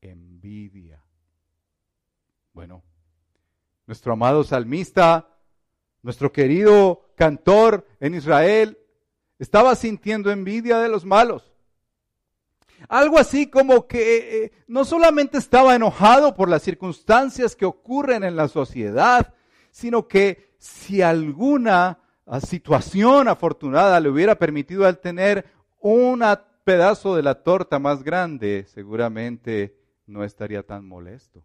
envidia. 0.00 1.02
Bueno, 2.52 2.82
nuestro 3.86 4.12
amado 4.12 4.44
salmista 4.44 5.28
nuestro 6.02 6.32
querido 6.32 7.12
cantor 7.14 7.86
en 8.00 8.14
Israel, 8.14 8.78
estaba 9.38 9.74
sintiendo 9.74 10.30
envidia 10.30 10.78
de 10.78 10.88
los 10.88 11.04
malos. 11.04 11.52
Algo 12.88 13.18
así 13.18 13.48
como 13.48 13.86
que 13.86 14.44
eh, 14.44 14.52
no 14.66 14.84
solamente 14.84 15.38
estaba 15.38 15.74
enojado 15.76 16.34
por 16.34 16.48
las 16.48 16.62
circunstancias 16.62 17.54
que 17.54 17.64
ocurren 17.64 18.24
en 18.24 18.34
la 18.34 18.48
sociedad, 18.48 19.32
sino 19.70 20.08
que 20.08 20.54
si 20.58 21.00
alguna 21.00 22.00
situación 22.40 23.28
afortunada 23.28 24.00
le 24.00 24.08
hubiera 24.08 24.36
permitido 24.36 24.86
al 24.86 24.98
tener 24.98 25.46
un 25.80 26.22
pedazo 26.64 27.16
de 27.16 27.22
la 27.22 27.42
torta 27.42 27.78
más 27.78 28.02
grande, 28.02 28.64
seguramente 28.68 29.76
no 30.06 30.24
estaría 30.24 30.62
tan 30.62 30.86
molesto. 30.86 31.42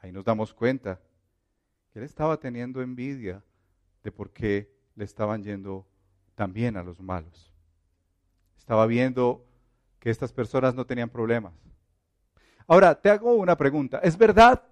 Ahí 0.00 0.12
nos 0.12 0.24
damos 0.24 0.54
cuenta 0.54 1.00
que 1.92 1.98
él 1.98 2.04
estaba 2.04 2.38
teniendo 2.38 2.80
envidia 2.80 3.42
de 4.02 4.12
por 4.12 4.30
qué 4.30 4.74
le 4.94 5.04
estaban 5.04 5.42
yendo 5.42 5.86
tan 6.34 6.52
bien 6.52 6.76
a 6.76 6.82
los 6.82 7.00
malos. 7.00 7.52
Estaba 8.56 8.86
viendo 8.86 9.44
que 9.98 10.10
estas 10.10 10.32
personas 10.32 10.74
no 10.74 10.86
tenían 10.86 11.10
problemas. 11.10 11.52
Ahora, 12.66 12.94
te 12.94 13.10
hago 13.10 13.34
una 13.34 13.56
pregunta. 13.56 13.98
¿Es 13.98 14.16
verdad 14.16 14.62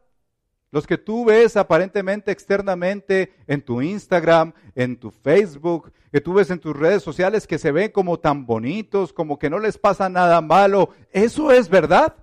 los 0.70 0.87
que 0.87 0.98
tú 0.98 1.24
ves 1.24 1.57
aparentemente 1.57 2.31
externamente 2.31 3.35
en 3.46 3.62
tu 3.62 3.81
Instagram, 3.81 4.52
en 4.74 4.98
tu 4.98 5.11
Facebook, 5.11 5.92
que 6.12 6.20
tú 6.20 6.35
ves 6.35 6.50
en 6.50 6.61
tus 6.61 6.76
redes 6.76 7.02
sociales 7.02 7.46
que 7.46 7.59
se 7.59 7.72
ven 7.72 7.90
como 7.90 8.18
tan 8.18 8.44
bonitos, 8.44 9.12
como 9.12 9.38
que 9.38 9.50
no 9.50 9.59
les 9.59 9.78
pasa 9.78 10.09
nada 10.09 10.40
malo, 10.40 10.90
¿eso 11.11 11.50
es 11.52 11.68
verdad? 11.68 12.14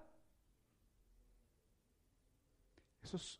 Eso 3.03 3.17
es 3.17 3.39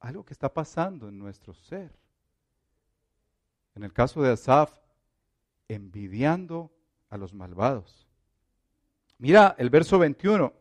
algo 0.00 0.24
que 0.24 0.32
está 0.32 0.52
pasando 0.52 1.08
en 1.08 1.18
nuestro 1.18 1.54
ser. 1.54 1.92
En 3.74 3.84
el 3.84 3.92
caso 3.92 4.22
de 4.22 4.32
Asaf, 4.32 4.72
envidiando 5.68 6.72
a 7.08 7.16
los 7.16 7.32
malvados. 7.32 8.08
Mira 9.18 9.54
el 9.58 9.70
verso 9.70 9.98
21. 9.98 10.52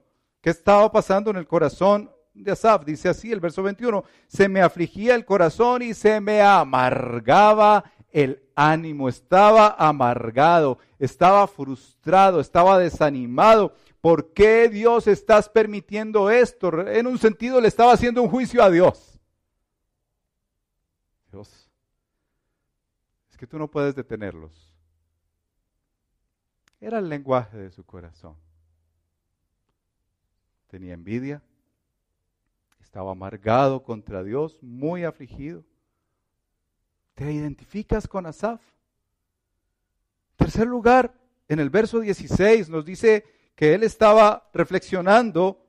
¿Qué 0.41 0.49
estaba 0.49 0.91
pasando 0.91 1.31
en 1.31 1.38
el 1.38 1.47
corazón 1.47 2.12
de 2.43 2.52
Asaf? 2.52 2.86
Dice 2.86 3.10
así 3.10 3.32
el 3.32 3.39
verso 3.39 3.63
21. 3.63 4.04
Se 4.28 4.47
me 4.47 4.62
afligía 4.62 5.15
el 5.15 5.25
corazón 5.25 5.82
y 5.82 5.93
se 5.93 6.21
me 6.21 6.41
amargaba 6.41 7.91
el 8.12 8.41
ánimo. 8.56 9.10
Estaba 9.10 9.75
amargado, 9.78 10.80
estaba 10.97 11.47
frustrado, 11.47 12.39
estaba 12.39 12.80
desanimado. 12.80 13.73
¿Por 14.02 14.34
qué 14.34 14.69
Dios 14.69 15.08
estás 15.08 15.49
permitiendo 15.49 16.30
esto? 16.30 16.88
En 16.88 17.08
un 17.08 17.17
sentido 17.17 17.60
le 17.60 17.67
estaba 17.67 17.93
haciendo 17.93 18.21
un 18.21 18.30
juicio 18.30 18.63
a 18.63 18.69
Dios. 18.69 19.19
Dios, 21.32 21.69
es 23.30 23.38
que 23.38 23.45
tú 23.45 23.60
no 23.60 23.69
puedes 23.69 23.95
detenerlos. 23.95 24.73
Era 26.80 26.99
el 26.99 27.10
lenguaje 27.10 27.58
de 27.58 27.71
su 27.71 27.84
corazón. 27.84 28.36
Tenía 30.67 30.93
envidia, 30.93 31.41
estaba 32.89 33.12
amargado 33.12 33.84
contra 33.84 34.23
Dios, 34.23 34.58
muy 34.63 35.04
afligido. 35.04 35.63
¿Te 37.13 37.32
identificas 37.32 38.08
con 38.08 38.25
Asaf? 38.25 38.60
Tercer 40.36 40.65
lugar, 40.65 41.13
en 41.47 41.60
el 41.60 41.69
verso 41.69 41.99
16 41.99 42.67
nos 42.67 42.86
dice 42.86 43.25
que 43.54 43.75
él 43.75 43.84
estaba 43.84 44.49
reflexionando 44.54 45.63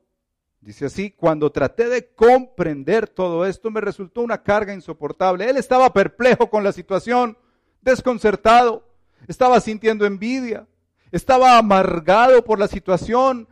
Dice 0.63 0.85
así, 0.85 1.11
cuando 1.11 1.51
traté 1.51 1.89
de 1.89 2.13
comprender 2.13 3.09
todo 3.09 3.47
esto 3.47 3.71
me 3.71 3.81
resultó 3.81 4.21
una 4.21 4.43
carga 4.43 4.75
insoportable. 4.75 5.49
Él 5.49 5.57
estaba 5.57 5.91
perplejo 5.91 6.51
con 6.51 6.63
la 6.63 6.73
situación, 6.73 7.39
desconcertado, 7.81 8.87
estaba 9.27 9.59
sintiendo 9.61 10.05
envidia, 10.05 10.67
estaba 11.13 11.57
amargado 11.57 12.45
por 12.45 12.59
la 12.59 12.69
situación, 12.69 13.49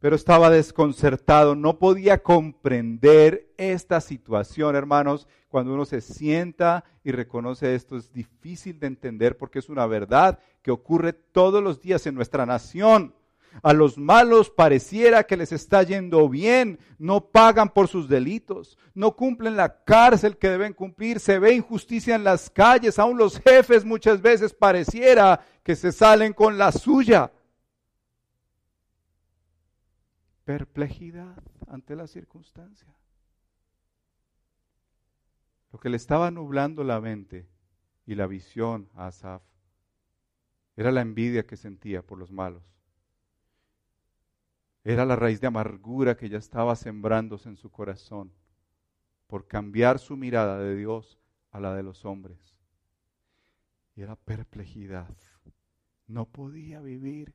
pero 0.00 0.14
estaba 0.14 0.50
desconcertado, 0.50 1.54
no 1.54 1.78
podía 1.78 2.22
comprender 2.22 3.48
esta 3.56 4.00
situación, 4.00 4.76
hermanos. 4.76 5.26
Cuando 5.48 5.74
uno 5.74 5.86
se 5.86 6.00
sienta 6.00 6.84
y 7.02 7.10
reconoce 7.10 7.74
esto 7.74 7.96
es 7.96 8.12
difícil 8.12 8.78
de 8.78 8.86
entender 8.86 9.36
porque 9.36 9.58
es 9.58 9.68
una 9.68 9.86
verdad 9.86 10.38
que 10.62 10.70
ocurre 10.70 11.12
todos 11.14 11.62
los 11.62 11.80
días 11.80 12.06
en 12.06 12.14
nuestra 12.14 12.46
nación. 12.46 13.14
A 13.62 13.72
los 13.72 13.98
malos 13.98 14.50
pareciera 14.50 15.24
que 15.24 15.36
les 15.36 15.52
está 15.52 15.82
yendo 15.82 16.28
bien, 16.28 16.78
no 16.98 17.22
pagan 17.22 17.70
por 17.70 17.88
sus 17.88 18.08
delitos, 18.08 18.76
no 18.94 19.16
cumplen 19.16 19.56
la 19.56 19.82
cárcel 19.84 20.36
que 20.36 20.50
deben 20.50 20.74
cumplir, 20.74 21.18
se 21.18 21.38
ve 21.38 21.54
injusticia 21.54 22.14
en 22.14 22.24
las 22.24 22.50
calles, 22.50 22.98
aún 22.98 23.16
los 23.16 23.40
jefes 23.40 23.84
muchas 23.84 24.20
veces 24.20 24.52
pareciera 24.54 25.40
que 25.64 25.74
se 25.74 25.92
salen 25.92 26.34
con 26.34 26.58
la 26.58 26.70
suya. 26.72 27.32
Perplejidad 30.48 31.42
ante 31.66 31.94
la 31.94 32.06
circunstancia. 32.06 32.88
Lo 35.70 35.78
que 35.78 35.90
le 35.90 35.98
estaba 35.98 36.30
nublando 36.30 36.84
la 36.84 37.02
mente 37.02 37.46
y 38.06 38.14
la 38.14 38.26
visión 38.26 38.88
a 38.94 39.08
Asaf 39.08 39.42
era 40.74 40.90
la 40.90 41.02
envidia 41.02 41.46
que 41.46 41.58
sentía 41.58 42.00
por 42.00 42.16
los 42.16 42.32
malos 42.32 42.64
era 44.84 45.04
la 45.04 45.16
raíz 45.16 45.38
de 45.42 45.48
amargura 45.48 46.16
que 46.16 46.30
ya 46.30 46.38
estaba 46.38 46.74
sembrándose 46.74 47.50
en 47.50 47.58
su 47.58 47.70
corazón 47.70 48.32
por 49.26 49.46
cambiar 49.46 49.98
su 49.98 50.16
mirada 50.16 50.58
de 50.58 50.74
Dios 50.76 51.18
a 51.50 51.60
la 51.60 51.74
de 51.74 51.82
los 51.82 52.06
hombres. 52.06 52.56
Y 53.96 54.00
era 54.00 54.16
perplejidad. 54.16 55.14
No 56.06 56.24
podía 56.24 56.80
vivir 56.80 57.34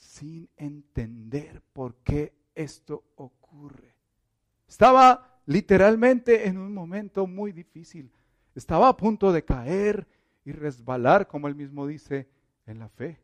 sin 0.00 0.50
entender 0.56 1.62
por 1.72 1.94
qué 2.02 2.34
esto 2.56 3.04
ocurre. 3.14 3.94
Estaba 4.66 5.40
literalmente 5.46 6.48
en 6.48 6.58
un 6.58 6.74
momento 6.74 7.28
muy 7.28 7.52
difícil. 7.52 8.12
Estaba 8.56 8.88
a 8.88 8.96
punto 8.96 9.30
de 9.30 9.44
caer 9.44 10.08
y 10.44 10.50
resbalar, 10.50 11.28
como 11.28 11.46
él 11.46 11.54
mismo 11.54 11.86
dice, 11.86 12.28
en 12.66 12.80
la 12.80 12.88
fe. 12.88 13.20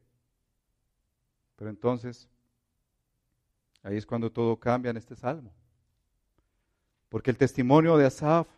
Pero 1.57 1.71
entonces 1.71 2.29
Ahí 3.87 3.97
es 3.97 4.05
cuando 4.05 4.33
todo 4.33 4.59
cambia 4.59 4.91
en 4.91 4.97
este 4.97 5.15
salmo. 5.15 5.55
Porque 7.09 7.31
el 7.31 7.39
testimonio 7.39 7.97
de 7.97 8.07
Asaf 8.07 8.49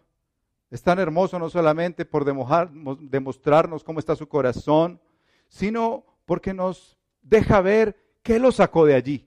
es 0.70 0.82
tan 0.82 0.98
hermoso 0.98 1.38
no 1.38 1.50
solamente 1.50 2.06
por 2.06 2.24
demostrarnos 2.24 3.84
cómo 3.84 3.98
está 3.98 4.16
su 4.16 4.26
corazón, 4.26 4.98
sino 5.46 6.02
porque 6.24 6.54
nos 6.54 6.96
deja 7.20 7.60
ver 7.60 7.94
qué 8.28 8.38
lo 8.38 8.52
sacó 8.52 8.84
de 8.84 8.94
allí. 8.94 9.26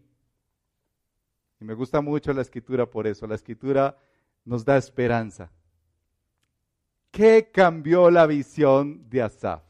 Y 1.60 1.66
me 1.66 1.74
gusta 1.74 2.02
mucho 2.02 2.32
la 2.34 2.44
escritura 2.44 2.86
por 2.86 3.08
eso. 3.08 3.26
La 3.26 3.34
escritura 3.34 3.98
nos 4.46 4.64
da 4.64 4.78
esperanza. 4.78 5.52
¿Qué 7.10 7.50
cambió 7.52 8.12
la 8.12 8.28
visión 8.28 9.10
de 9.10 9.24
Asaf? 9.24 9.64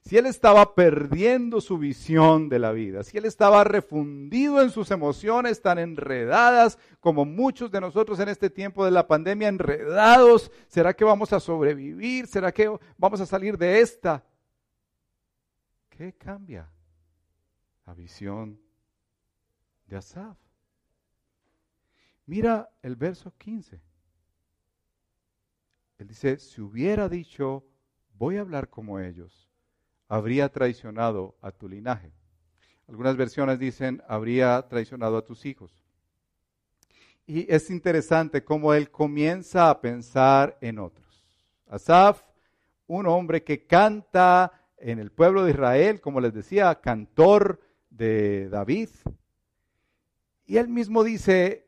Si 0.00 0.18
él 0.18 0.26
estaba 0.26 0.74
perdiendo 0.74 1.60
su 1.60 1.78
visión 1.78 2.48
de 2.48 2.58
la 2.58 2.72
vida, 2.72 3.04
si 3.04 3.16
él 3.16 3.24
estaba 3.24 3.62
refundido 3.62 4.60
en 4.60 4.70
sus 4.70 4.90
emociones 4.90 5.62
tan 5.62 5.78
enredadas 5.78 6.76
como 6.98 7.24
muchos 7.24 7.70
de 7.70 7.80
nosotros 7.80 8.18
en 8.18 8.28
este 8.28 8.50
tiempo 8.50 8.84
de 8.84 8.90
la 8.90 9.06
pandemia, 9.06 9.46
enredados, 9.46 10.50
¿será 10.66 10.92
que 10.92 11.04
vamos 11.04 11.32
a 11.32 11.38
sobrevivir? 11.38 12.26
¿Será 12.26 12.50
que 12.50 12.68
vamos 12.98 13.20
a 13.20 13.26
salir 13.26 13.56
de 13.56 13.80
esta? 13.80 14.24
¿Qué 15.88 16.12
cambia? 16.12 16.73
La 17.86 17.94
visión 17.94 18.60
de 19.86 19.96
Asaf. 19.96 20.38
Mira 22.26 22.70
el 22.82 22.96
verso 22.96 23.32
15. 23.36 23.80
Él 25.98 26.06
dice, 26.08 26.38
si 26.38 26.60
hubiera 26.60 27.08
dicho, 27.08 27.64
voy 28.14 28.36
a 28.36 28.40
hablar 28.40 28.70
como 28.70 28.98
ellos, 28.98 29.50
habría 30.08 30.50
traicionado 30.50 31.36
a 31.40 31.52
tu 31.52 31.68
linaje. 31.68 32.12
Algunas 32.88 33.16
versiones 33.16 33.58
dicen, 33.58 34.02
habría 34.08 34.66
traicionado 34.68 35.16
a 35.16 35.24
tus 35.24 35.46
hijos. 35.46 35.84
Y 37.26 37.50
es 37.52 37.70
interesante 37.70 38.44
cómo 38.44 38.74
él 38.74 38.90
comienza 38.90 39.70
a 39.70 39.80
pensar 39.80 40.58
en 40.60 40.78
otros. 40.78 41.24
Asaf, 41.68 42.22
un 42.86 43.06
hombre 43.06 43.42
que 43.42 43.66
canta 43.66 44.52
en 44.76 44.98
el 44.98 45.10
pueblo 45.10 45.44
de 45.44 45.52
Israel, 45.52 46.00
como 46.00 46.20
les 46.20 46.34
decía, 46.34 46.74
cantor 46.80 47.63
de 47.96 48.48
David. 48.48 48.88
Y 50.46 50.56
él 50.56 50.68
mismo 50.68 51.04
dice, 51.04 51.66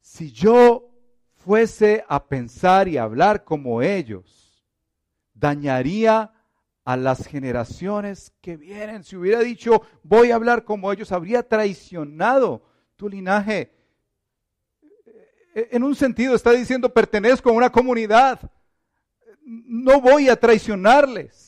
si 0.00 0.32
yo 0.32 0.90
fuese 1.36 2.04
a 2.08 2.26
pensar 2.26 2.88
y 2.88 2.96
hablar 2.96 3.44
como 3.44 3.82
ellos, 3.82 4.66
dañaría 5.34 6.32
a 6.84 6.96
las 6.96 7.26
generaciones 7.26 8.32
que 8.40 8.56
vienen. 8.56 9.04
Si 9.04 9.16
hubiera 9.16 9.40
dicho, 9.40 9.82
voy 10.02 10.30
a 10.30 10.34
hablar 10.34 10.64
como 10.64 10.90
ellos, 10.90 11.12
habría 11.12 11.46
traicionado 11.46 12.62
tu 12.96 13.08
linaje. 13.08 13.72
En 15.54 15.82
un 15.82 15.94
sentido 15.94 16.34
está 16.34 16.52
diciendo, 16.52 16.92
pertenezco 16.92 17.50
a 17.50 17.52
una 17.52 17.70
comunidad. 17.70 18.50
No 19.44 20.00
voy 20.00 20.28
a 20.28 20.36
traicionarles. 20.36 21.47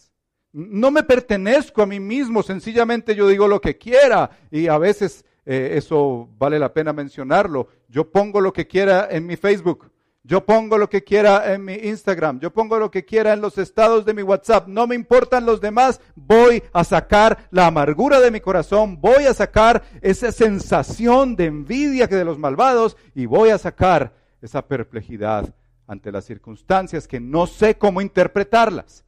No 0.52 0.90
me 0.90 1.02
pertenezco 1.02 1.82
a 1.82 1.86
mí 1.86 2.00
mismo, 2.00 2.42
sencillamente 2.42 3.14
yo 3.14 3.28
digo 3.28 3.46
lo 3.46 3.60
que 3.60 3.78
quiera 3.78 4.30
y 4.50 4.66
a 4.66 4.78
veces 4.78 5.24
eh, 5.46 5.74
eso 5.76 6.28
vale 6.38 6.58
la 6.58 6.72
pena 6.72 6.92
mencionarlo. 6.92 7.68
Yo 7.88 8.10
pongo 8.10 8.40
lo 8.40 8.52
que 8.52 8.66
quiera 8.66 9.08
en 9.10 9.26
mi 9.26 9.36
Facebook. 9.36 9.90
Yo 10.22 10.44
pongo 10.44 10.76
lo 10.76 10.90
que 10.90 11.02
quiera 11.02 11.54
en 11.54 11.64
mi 11.64 11.74
Instagram, 11.74 12.40
yo 12.40 12.52
pongo 12.52 12.78
lo 12.78 12.90
que 12.90 13.06
quiera 13.06 13.32
en 13.32 13.40
los 13.40 13.56
estados 13.56 14.04
de 14.04 14.12
mi 14.12 14.22
WhatsApp, 14.22 14.68
no 14.68 14.86
me 14.86 14.94
importan 14.94 15.46
los 15.46 15.62
demás, 15.62 15.98
voy 16.14 16.62
a 16.74 16.84
sacar 16.84 17.48
la 17.50 17.66
amargura 17.66 18.20
de 18.20 18.30
mi 18.30 18.38
corazón, 18.38 19.00
voy 19.00 19.24
a 19.24 19.32
sacar 19.32 19.82
esa 20.02 20.30
sensación 20.30 21.36
de 21.36 21.46
envidia 21.46 22.06
que 22.06 22.16
de 22.16 22.26
los 22.26 22.38
malvados 22.38 22.98
y 23.14 23.24
voy 23.24 23.48
a 23.48 23.56
sacar 23.56 24.12
esa 24.42 24.68
perplejidad 24.68 25.54
ante 25.86 26.12
las 26.12 26.26
circunstancias 26.26 27.08
que 27.08 27.18
no 27.18 27.46
sé 27.46 27.78
cómo 27.78 28.02
interpretarlas. 28.02 29.06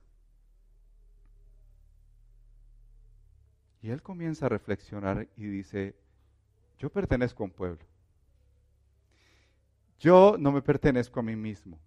Y 3.83 3.91
él 3.91 4.01
comienza 4.01 4.47
a 4.47 4.49
reflexionar 4.49 5.29
y 5.37 5.45
dice, 5.45 5.97
yo 6.79 6.89
pertenezco 6.89 7.43
a 7.43 7.47
un 7.47 7.53
pueblo. 7.53 7.85
Yo 9.99 10.37
no 10.39 10.53
me 10.53 10.63
pertenezco 10.63 11.19
a 11.19 11.25
mí 11.25 11.35
mismo. 11.35 11.81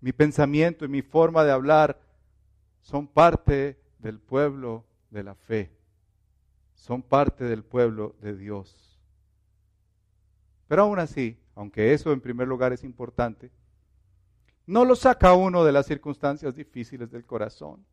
Mi 0.00 0.12
pensamiento 0.12 0.86
y 0.86 0.88
mi 0.88 1.02
forma 1.02 1.44
de 1.44 1.52
hablar 1.52 2.00
son 2.80 3.06
parte 3.06 3.78
del 3.98 4.18
pueblo 4.18 4.84
de 5.10 5.22
la 5.22 5.34
fe. 5.34 5.70
Son 6.74 7.02
parte 7.02 7.44
del 7.44 7.62
pueblo 7.62 8.16
de 8.22 8.34
Dios. 8.34 8.98
Pero 10.68 10.82
aún 10.82 10.98
así, 10.98 11.38
aunque 11.54 11.92
eso 11.92 12.12
en 12.12 12.20
primer 12.20 12.48
lugar 12.48 12.72
es 12.72 12.82
importante, 12.82 13.50
no 14.66 14.86
lo 14.86 14.96
saca 14.96 15.34
uno 15.34 15.64
de 15.64 15.72
las 15.72 15.86
circunstancias 15.86 16.54
difíciles 16.54 17.10
del 17.10 17.26
corazón 17.26 17.84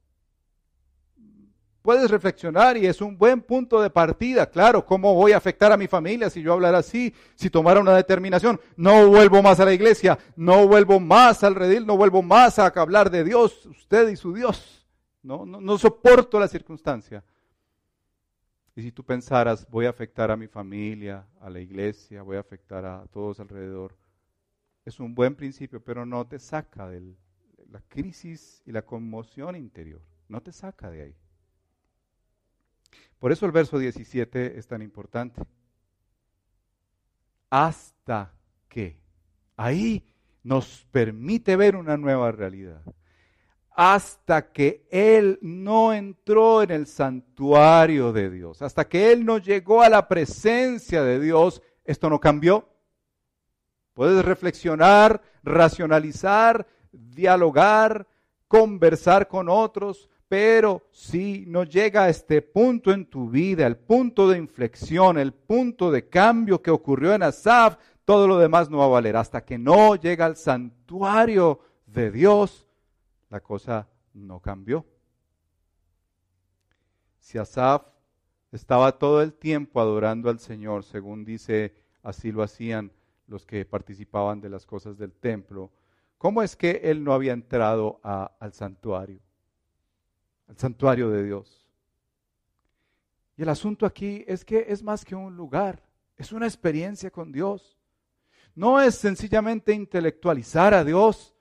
puedes 1.82 2.12
reflexionar 2.12 2.78
y 2.78 2.86
es 2.86 3.02
un 3.02 3.18
buen 3.18 3.42
punto 3.42 3.82
de 3.82 3.90
partida. 3.90 4.50
Claro, 4.50 4.86
¿cómo 4.86 5.14
voy 5.14 5.32
a 5.32 5.38
afectar 5.38 5.72
a 5.72 5.78
mi 5.78 5.88
familia 5.88 6.30
si 6.30 6.42
yo 6.42 6.54
hablara 6.54 6.80
así? 6.80 7.14
Si 7.36 7.50
tomara 7.50 7.80
una 7.80 7.96
determinación, 7.96 8.60
no 8.76 9.08
vuelvo 9.08 9.42
más 9.42 9.60
a 9.60 9.66
la 9.66 9.74
iglesia, 9.74 10.18
no 10.36 10.68
vuelvo 10.68 11.00
más 11.00 11.44
al 11.44 11.56
redil, 11.56 11.86
no 11.86 11.98
vuelvo 11.98 12.22
más 12.22 12.60
a 12.60 12.68
hablar 12.68 13.10
de 13.10 13.24
Dios, 13.24 13.66
usted 13.66 14.10
y 14.10 14.16
su 14.16 14.34
Dios. 14.34 14.88
No, 15.22 15.46
no, 15.46 15.60
no 15.60 15.78
soporto 15.78 16.40
la 16.40 16.48
circunstancia. 16.48 17.24
Y 18.76 18.82
si 18.82 18.92
tú 18.92 19.04
pensaras, 19.04 19.68
voy 19.70 19.86
a 19.86 19.90
afectar 19.90 20.32
a 20.32 20.38
mi 20.38 20.48
familia, 20.48 21.28
a 21.42 21.50
la 21.50 21.60
iglesia, 21.60 22.22
voy 22.22 22.38
a 22.38 22.40
afectar 22.40 22.86
a 22.86 23.06
todos 23.12 23.40
alrededor, 23.40 23.98
es 24.86 25.00
un 25.00 25.14
buen 25.14 25.36
principio, 25.36 25.84
pero 25.84 26.06
no 26.06 26.26
te 26.26 26.40
saca 26.40 26.88
de 26.88 27.14
la 27.70 27.82
crisis 27.88 28.64
y 28.66 28.72
la 28.72 28.82
conmoción 28.82 29.56
interior. 29.56 30.02
No 30.28 30.42
te 30.42 30.52
saca 30.52 30.90
de 30.90 31.02
ahí. 31.02 31.16
Por 33.20 33.32
eso 33.32 33.46
el 33.46 33.52
verso 33.52 33.78
17 33.78 34.58
es 34.58 34.68
tan 34.68 34.82
importante. 34.82 35.42
Hasta 37.50 38.34
que 38.68 39.00
ahí 39.58 40.06
nos 40.44 40.88
permite 40.92 41.56
ver 41.56 41.76
una 41.76 41.98
nueva 41.98 42.32
realidad. 42.32 42.82
Hasta 43.72 44.52
que 44.52 44.88
Él 44.92 45.40
no 45.42 45.94
entró 45.94 46.64
en 46.64 46.72
el 46.72 46.86
santuario 46.86 48.12
de 48.12 48.30
Dios, 48.30 48.62
hasta 48.62 48.88
que 48.88 49.12
Él 49.12 49.26
no 49.26 49.38
llegó 49.38 49.82
a 49.82 49.90
la 49.90 50.08
presencia 50.08 51.04
de 51.04 51.20
Dios, 51.20 51.62
esto 51.86 52.10
no 52.10 52.20
cambió. 52.20 52.68
Puedes 53.94 54.24
reflexionar, 54.24 55.22
racionalizar, 55.44 56.68
dialogar, 56.92 58.08
conversar 58.48 59.28
con 59.28 59.50
otros, 59.50 60.10
pero 60.30 60.88
si 60.92 61.44
no 61.48 61.64
llega 61.64 62.04
a 62.04 62.10
este 62.10 62.44
punto 62.44 62.92
en 62.92 63.08
tu 63.08 63.32
vida, 63.32 63.66
el 63.66 63.78
punto 63.78 64.30
de 64.30 64.38
inflexión, 64.38 65.18
el 65.18 65.34
punto 65.34 65.90
de 65.90 66.08
cambio 66.08 66.62
que 66.62 66.70
ocurrió 66.70 67.16
en 67.16 67.24
Asaf, 67.24 67.78
todo 68.06 68.28
lo 68.28 68.38
demás 68.38 68.70
no 68.70 68.78
va 68.78 68.86
a 68.86 68.90
valer. 68.90 69.18
Hasta 69.18 69.44
que 69.44 69.58
no 69.58 69.96
llega 69.96 70.26
al 70.26 70.36
santuario 70.36 71.60
de 71.88 72.12
Dios, 72.12 72.68
la 73.30 73.40
cosa 73.40 73.90
no 74.14 74.40
cambió. 74.40 74.86
Si 77.18 77.40
Asaf 77.40 77.88
estaba 78.52 79.00
todo 79.00 79.24
el 79.24 79.34
tiempo 79.34 79.82
adorando 79.82 80.30
al 80.30 80.38
Señor, 80.38 80.84
según 80.84 81.26
dice, 81.26 81.74
así 82.04 82.32
lo 82.32 82.44
hacían 82.44 82.92
los 83.26 83.48
que 83.48 83.66
participaban 83.66 84.42
de 84.42 84.50
las 84.50 84.68
cosas 84.68 84.96
del 85.00 85.12
templo, 85.12 85.72
¿cómo 86.20 86.44
es 86.44 86.56
que 86.56 86.82
él 86.84 87.04
no 87.04 87.14
había 87.14 87.34
entrado 87.34 88.00
al 88.04 88.54
santuario? 88.54 89.22
El 90.50 90.58
santuario 90.58 91.10
de 91.10 91.24
Dios. 91.24 91.66
Y 93.38 93.44
el 93.44 93.50
asunto 93.50 93.86
aquí 93.86 94.26
es 94.28 94.44
que 94.44 94.66
es 94.68 94.84
más 94.84 95.06
que 95.06 95.16
un 95.16 95.38
lugar, 95.38 95.82
es 96.18 96.34
una 96.34 96.46
experiencia 96.46 97.10
con 97.10 97.32
Dios. 97.32 97.78
No 98.54 98.82
es 98.82 98.96
sencillamente 98.96 99.72
intelectualizar 99.72 100.74
a 100.74 100.84
Dios, 100.84 101.34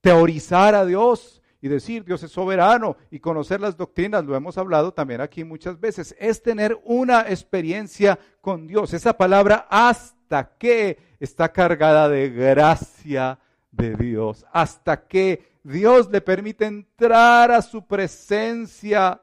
teorizar 0.00 0.74
a 0.74 0.86
Dios 0.86 1.42
y 1.60 1.68
decir 1.68 2.04
Dios 2.04 2.22
es 2.22 2.32
soberano 2.32 2.96
y 3.10 3.20
conocer 3.20 3.60
las 3.60 3.76
doctrinas, 3.76 4.24
lo 4.24 4.34
hemos 4.34 4.56
hablado 4.56 4.92
también 4.92 5.20
aquí 5.20 5.44
muchas 5.44 5.78
veces, 5.78 6.16
es 6.18 6.42
tener 6.42 6.80
una 6.84 7.28
experiencia 7.28 8.18
con 8.40 8.66
Dios. 8.66 8.94
Esa 8.94 9.16
palabra 9.16 9.66
hasta 9.68 10.56
que 10.56 10.98
está 11.20 11.52
cargada 11.52 12.08
de 12.08 12.30
gracia 12.30 13.38
de 13.70 13.94
Dios, 13.94 14.46
hasta 14.52 15.06
que 15.06 15.51
Dios 15.62 16.10
le 16.10 16.20
permite 16.20 16.66
entrar 16.66 17.50
a 17.50 17.62
su 17.62 17.86
presencia, 17.86 19.22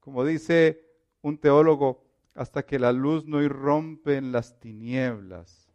como 0.00 0.24
dice 0.24 0.84
un 1.20 1.38
teólogo, 1.38 2.04
hasta 2.34 2.64
que 2.64 2.78
la 2.78 2.92
luz 2.92 3.26
no 3.26 3.42
irrompe 3.42 4.16
en 4.16 4.32
las 4.32 4.58
tinieblas. 4.58 5.70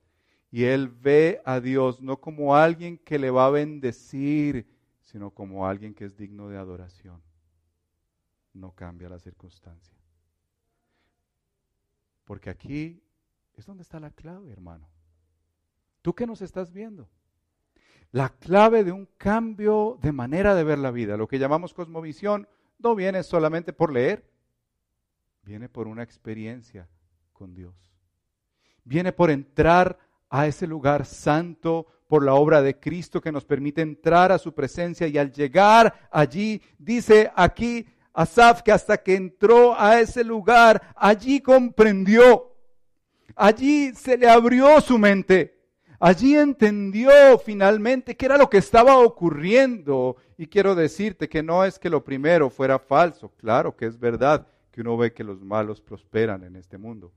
Y 0.52 0.64
él 0.64 0.90
ve 0.90 1.42
a 1.46 1.60
Dios 1.60 2.02
no 2.02 2.20
como 2.20 2.56
alguien 2.56 2.98
que 2.98 3.20
le 3.20 3.30
va 3.30 3.46
a 3.46 3.52
bendecir, 3.52 4.68
sino 5.02 5.32
como 5.32 5.68
alguien 5.68 5.94
que 5.94 6.06
es 6.06 6.18
digno 6.18 6.50
de 6.50 6.58
adoración. 6.58 7.22
No 8.54 8.74
cambia 8.74 9.10
la 9.10 9.20
circunstancia. 9.20 9.96
Porque 12.26 12.50
aquí 12.50 13.02
es 13.54 13.66
donde 13.66 13.84
está 13.84 14.00
la 14.00 14.12
clave, 14.12 14.52
hermano. 14.52 14.90
¿Tú 16.02 16.14
qué 16.14 16.26
nos 16.28 16.42
estás 16.42 16.72
viendo? 16.72 17.10
La 18.12 18.30
clave 18.30 18.84
de 18.84 18.92
un 18.92 19.08
cambio 19.18 19.98
de 20.02 20.12
manera 20.12 20.56
de 20.56 20.64
ver 20.64 20.80
la 20.80 20.92
vida, 20.92 21.18
lo 21.18 21.28
que 21.28 21.40
llamamos 21.40 21.74
cosmovisión, 21.74 22.48
no 22.80 22.96
viene 22.96 23.24
solamente 23.24 23.74
por 23.74 23.92
leer, 23.92 24.24
Viene 25.48 25.70
por 25.70 25.88
una 25.88 26.04
experiencia 26.04 26.90
con 27.32 27.56
Dios. 27.56 27.74
Viene 28.84 29.14
por 29.14 29.32
entrar 29.32 29.98
a 30.30 30.46
ese 30.46 30.68
lugar 30.68 31.06
santo 31.06 31.88
por 32.10 32.22
la 32.22 32.34
obra 32.34 32.62
de 32.62 32.78
Cristo 32.78 33.22
que 33.22 33.32
nos 33.32 33.46
permite 33.46 33.82
entrar 33.82 34.34
a 34.34 34.40
su 34.40 34.54
presencia 34.54 35.08
y 35.08 35.18
al 35.18 35.32
llegar 35.32 36.10
allí, 36.12 36.62
dice 36.78 37.32
aquí 37.34 37.88
Asaf 38.12 38.62
que 38.62 38.74
hasta 38.74 38.98
que 38.98 39.16
entró 39.16 39.74
a 39.80 40.02
ese 40.02 40.26
lugar, 40.26 40.94
allí 40.98 41.40
comprendió, 41.40 42.54
allí 43.34 43.94
se 43.96 44.18
le 44.18 44.28
abrió 44.30 44.82
su 44.82 44.98
mente, 44.98 45.57
allí 46.00 46.36
entendió 46.36 47.12
finalmente 47.44 48.16
qué 48.16 48.26
era 48.26 48.38
lo 48.38 48.50
que 48.50 48.58
estaba 48.58 48.98
ocurriendo. 49.00 50.18
Y 50.38 50.48
quiero 50.48 50.76
decirte 50.76 51.28
que 51.30 51.44
no 51.44 51.66
es 51.66 51.80
que 51.80 51.90
lo 51.90 52.04
primero 52.04 52.50
fuera 52.50 52.80
falso, 52.80 53.30
claro 53.38 53.76
que 53.76 53.86
es 53.86 54.00
verdad 54.00 54.48
que 54.72 54.82
uno 54.82 54.98
ve 54.98 55.14
que 55.14 55.24
los 55.24 55.44
malos 55.44 55.82
prosperan 55.82 56.44
en 56.44 56.56
este 56.56 56.78
mundo, 56.78 57.12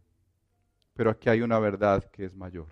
pero 0.95 1.11
aquí 1.11 1.29
hay 1.29 1.43
una 1.43 1.59
verdad 1.59 2.05
que 2.05 2.25
es 2.25 2.35
mayor 2.35 2.69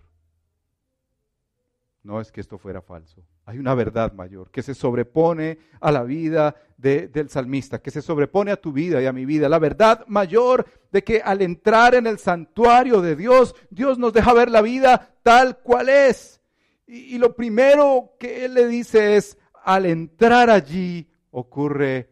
no 2.08 2.22
es 2.22 2.32
que 2.32 2.40
esto 2.40 2.56
fuera 2.56 2.80
falso. 2.80 3.22
Hay 3.44 3.58
una 3.58 3.74
verdad 3.74 4.14
mayor 4.14 4.50
que 4.50 4.62
se 4.62 4.74
sobrepone 4.74 5.58
a 5.78 5.92
la 5.92 6.04
vida 6.04 6.54
del 6.78 7.28
salmista, 7.28 7.80
que 7.80 7.90
se 7.90 8.00
sobrepone 8.00 8.50
a 8.50 8.56
tu 8.56 8.72
vida 8.72 9.02
y 9.02 9.06
a 9.06 9.12
mi 9.12 9.26
vida. 9.26 9.46
La 9.48 9.58
verdad 9.58 10.06
mayor 10.06 10.64
de 10.90 11.04
que 11.04 11.20
al 11.20 11.42
entrar 11.42 11.94
en 11.94 12.06
el 12.06 12.18
santuario 12.18 13.02
de 13.02 13.14
Dios, 13.14 13.54
Dios 13.68 13.98
nos 13.98 14.14
deja 14.14 14.32
ver 14.32 14.50
la 14.50 14.62
vida 14.62 15.17
tal 15.28 15.58
cual 15.58 15.90
es. 15.90 16.40
Y, 16.86 17.18
lo 17.18 17.36
primero 17.36 18.14
que 18.18 18.46
Él 18.46 18.54
le 18.54 18.66
dice 18.66 19.18
es, 19.18 19.36
al 19.52 19.84
entrar 19.84 20.48
allí 20.48 21.06
ocurre 21.30 22.10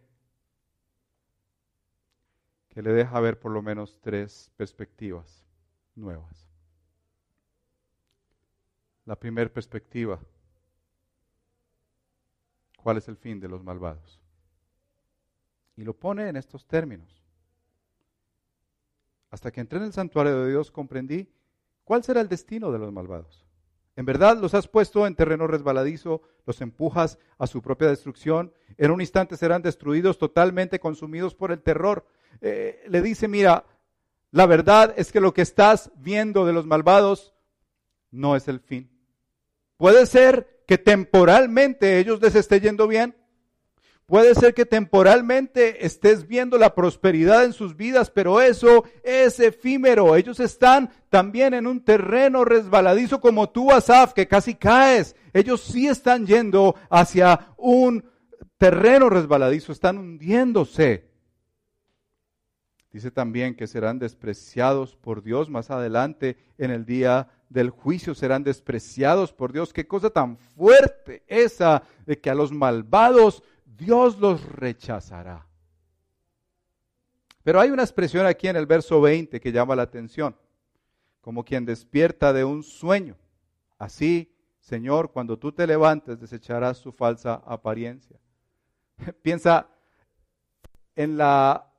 que 2.69 2.83
le 2.83 2.93
deja 2.93 3.19
ver 3.21 3.41
por 3.41 3.53
lo 3.53 3.63
menos 3.63 3.97
tres 4.03 4.51
perspectivas 4.59 5.47
nuevas 5.95 6.47
la 9.07 9.19
primera 9.19 9.49
perspectiva. 9.51 10.21
¿Cuál 12.77 12.99
es 12.99 13.09
el 13.09 13.17
fin 13.17 13.41
de 13.41 13.49
los 13.49 13.63
malvados? 13.63 14.21
Y 15.77 15.85
lo 15.85 15.95
pone 15.95 16.29
en 16.29 16.37
estos 16.37 16.67
términos. 16.67 17.23
Hasta 19.31 19.51
que 19.51 19.61
entré 19.61 19.79
en 19.79 19.85
el 19.85 19.93
santuario 19.93 20.43
de 20.43 20.51
Dios 20.51 20.71
comprendí 20.71 21.31
cuál 21.87 22.03
será 22.03 22.21
el 22.21 22.29
destino 22.29 22.73
de 22.73 22.81
los 22.81 22.93
malvados. 22.93 23.47
En 23.95 24.05
verdad 24.05 24.37
los 24.37 24.55
has 24.55 24.67
puesto 24.67 25.07
en 25.07 25.15
terreno 25.15 25.47
resbaladizo, 25.47 26.21
los 26.45 26.61
empujas 26.61 27.17
a 27.39 27.47
su 27.47 27.63
propia 27.63 27.89
destrucción. 27.89 28.53
En 28.77 28.91
un 28.91 29.01
instante 29.01 29.37
serán 29.37 29.63
destruidos, 29.63 30.19
totalmente 30.19 30.81
consumidos 30.81 31.37
por 31.37 31.53
el 31.53 31.63
terror. 31.63 32.05
Eh, 32.41 32.85
le 32.89 33.01
dice, 33.03 33.29
mira, 33.29 33.65
la 34.33 34.47
verdad 34.47 34.93
es 34.97 35.13
que 35.13 35.21
lo 35.21 35.33
que 35.33 35.43
estás 35.43 35.93
viendo 35.97 36.45
de 36.45 36.53
los 36.53 36.67
malvados 36.67 37.35
no 38.11 38.35
es 38.35 38.49
el 38.49 38.59
fin. 38.59 38.91
Puede 39.77 40.07
ser 40.07 40.65
que 40.67 40.79
temporalmente 40.79 42.01
ellos 42.01 42.21
les 42.21 42.35
esté 42.35 42.61
yendo 42.61 42.89
bien. 42.89 43.15
Puede 44.07 44.37
ser 44.37 44.55
que 44.55 44.65
temporalmente 44.65 45.85
estés 45.85 46.29
viendo 46.29 46.59
la 46.59 46.77
prosperidad 46.77 47.45
en 47.45 47.53
sus 47.53 47.77
vidas, 47.77 48.09
pero 48.09 48.41
eso 48.41 48.85
es 49.03 49.41
efímero. 49.41 50.15
Ellos 50.15 50.39
están 50.39 50.91
también 51.11 51.55
en 51.55 51.67
un 51.67 51.81
terreno 51.85 52.45
resbaladizo 52.45 53.21
como 53.21 53.51
tú, 53.51 53.73
Asaf, 53.73 54.13
que 54.13 54.29
casi 54.29 54.55
caes. 54.55 55.17
Ellos 55.33 55.61
sí 55.61 55.89
están 55.89 56.25
yendo 56.25 56.77
hacia 56.89 57.49
un 57.57 58.05
terreno 58.59 59.11
resbaladizo, 59.11 59.73
están 59.73 59.99
hundiéndose. 59.99 61.11
Dice 62.93 63.11
también 63.11 63.57
que 63.57 63.67
serán 63.67 63.99
despreciados 63.99 64.95
por 64.95 65.25
Dios 65.25 65.51
más 65.51 65.71
adelante 65.73 66.39
en 66.59 66.71
el 66.71 66.87
día 66.87 67.29
del 67.49 67.71
juicio 67.71 68.15
serán 68.15 68.43
despreciados 68.43 69.33
por 69.33 69.53
Dios. 69.53 69.73
Qué 69.73 69.87
cosa 69.87 70.11
tan 70.11 70.37
fuerte 70.37 71.23
esa 71.27 71.83
de 72.07 72.19
que 72.21 72.31
a 72.31 72.35
los 72.35 72.53
malvados 72.53 73.43
Dios 73.77 74.19
los 74.19 74.43
rechazará. 74.53 75.47
Pero 77.43 77.61
hay 77.61 77.71
una 77.71 77.83
expresión 77.83 78.27
aquí 78.27 78.49
en 78.49 78.57
el 78.57 78.67
verso 78.67 79.01
20 79.01 79.41
que 79.41 79.53
llama 79.53 79.77
la 79.77 79.83
atención, 79.83 80.37
como 81.21 81.45
quien 81.45 81.65
despierta 81.65 82.33
de 82.33 82.45
un 82.45 82.63
sueño. 82.63 83.17
Así, 83.79 84.35
Señor, 84.59 85.13
cuando 85.13 85.39
tú 85.39 85.53
te 85.53 85.67
levantes, 85.67 86.19
desecharás 86.19 86.79
su 86.79 86.91
falsa 86.91 87.35
apariencia. 87.47 88.19
Piensa 89.23 89.69
en 90.97 91.17
la 91.17 91.73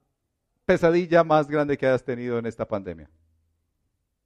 pesadilla 0.66 1.24
más 1.24 1.48
grande 1.48 1.78
que 1.78 1.88
hayas 1.88 2.04
tenido 2.04 2.38
en 2.38 2.46
esta 2.46 2.68
pandemia. 2.68 3.10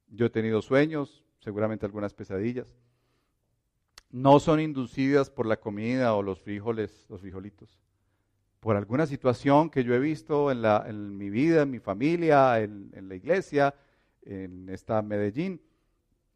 Yo 0.08 0.26
he 0.26 0.30
tenido 0.30 0.62
sueños, 0.62 1.24
seguramente 1.40 1.86
algunas 1.86 2.14
pesadillas. 2.14 2.66
No 4.12 4.38
son 4.38 4.60
inducidas 4.60 5.30
por 5.30 5.46
la 5.46 5.56
comida 5.56 6.14
o 6.14 6.22
los 6.22 6.40
frijoles, 6.40 7.06
los 7.08 7.20
frijolitos. 7.20 7.80
Por 8.60 8.76
alguna 8.76 9.06
situación 9.06 9.70
que 9.70 9.82
yo 9.82 9.94
he 9.94 9.98
visto 9.98 10.52
en, 10.52 10.62
la, 10.62 10.84
en 10.86 11.16
mi 11.16 11.30
vida, 11.30 11.62
en 11.62 11.70
mi 11.70 11.80
familia, 11.80 12.60
en, 12.60 12.92
la 13.08 13.14
iglesia, 13.16 13.74
en 14.22 14.68
esta 14.68 15.02
Medellín. 15.02 15.60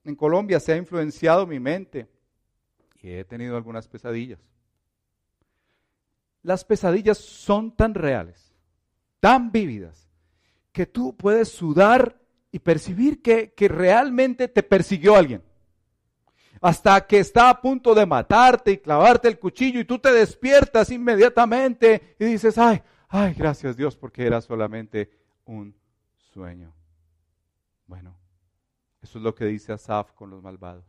En 0.05 0.17
Colombia 0.17 0.59
se 0.59 0.73
ha 0.73 0.77
influenciado 0.77 1.47
mi 1.47 1.61
mente 1.61 2.09
y 3.01 3.11
he 3.11 3.25
tenido 3.25 3.57
algunas 3.57 3.87
pesadillas. 3.87 4.41
Las 6.43 6.65
pesadillas 6.65 7.19
son 7.19 7.77
tan 7.77 7.95
reales, 7.95 8.53
tan 9.21 9.53
vívidas, 9.53 10.09
que 10.73 10.87
tú 10.87 11.17
puedes 11.17 11.49
sudar 11.49 12.21
y 12.53 12.59
percibir 12.59 13.21
que, 13.23 13.53
realmente 13.69 14.49
te 14.49 14.62
persiguió 14.62 15.17
alguien. 15.17 15.43
Hasta 16.61 17.07
que 17.07 17.19
está 17.19 17.51
a 17.51 17.61
punto 17.61 17.95
de 17.95 18.07
matarte 18.07 18.73
y 18.73 18.79
clavarte 18.79 19.29
el 19.29 19.38
cuchillo 19.38 19.81
y 19.81 19.85
tú 19.85 19.99
te 19.99 20.12
despiertas 20.12 20.90
inmediatamente 20.90 22.16
y 22.19 22.25
dices, 22.25 22.57
ay, 22.59 22.83
ay, 23.09 23.35
gracias 23.35 23.77
Dios 23.77 23.97
porque 23.97 24.27
era 24.27 24.40
solamente 24.40 25.11
un 25.45 25.75
sueño. 26.16 26.75
Bueno, 27.87 28.16
eso 29.03 29.19
es 29.19 29.25
lo 29.25 29.35
que 29.35 29.45
dice 29.45 29.73
Asaf 29.73 30.12
con 30.12 30.31
los 30.31 30.42
malvados. 30.42 30.85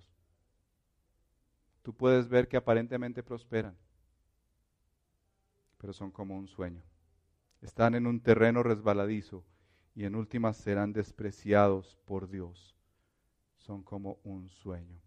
Tú 1.83 1.93
puedes 1.93 2.27
ver 2.27 2.47
que 2.47 2.57
aparentemente 2.57 3.23
prosperan, 3.23 3.77
pero 5.77 5.93
son 5.93 6.11
como 6.11 6.35
un 6.37 6.47
sueño. 6.47 6.83
Están 7.61 7.95
en 7.95 8.07
un 8.07 8.19
terreno 8.19 8.61
resbaladizo 8.63 9.45
y 9.95 10.05
en 10.05 10.15
últimas 10.15 10.57
serán 10.57 10.93
despreciados 10.93 11.97
por 12.05 12.29
Dios. 12.29 12.75
Son 13.55 13.83
como 13.83 14.19
un 14.23 14.49
sueño. 14.49 15.01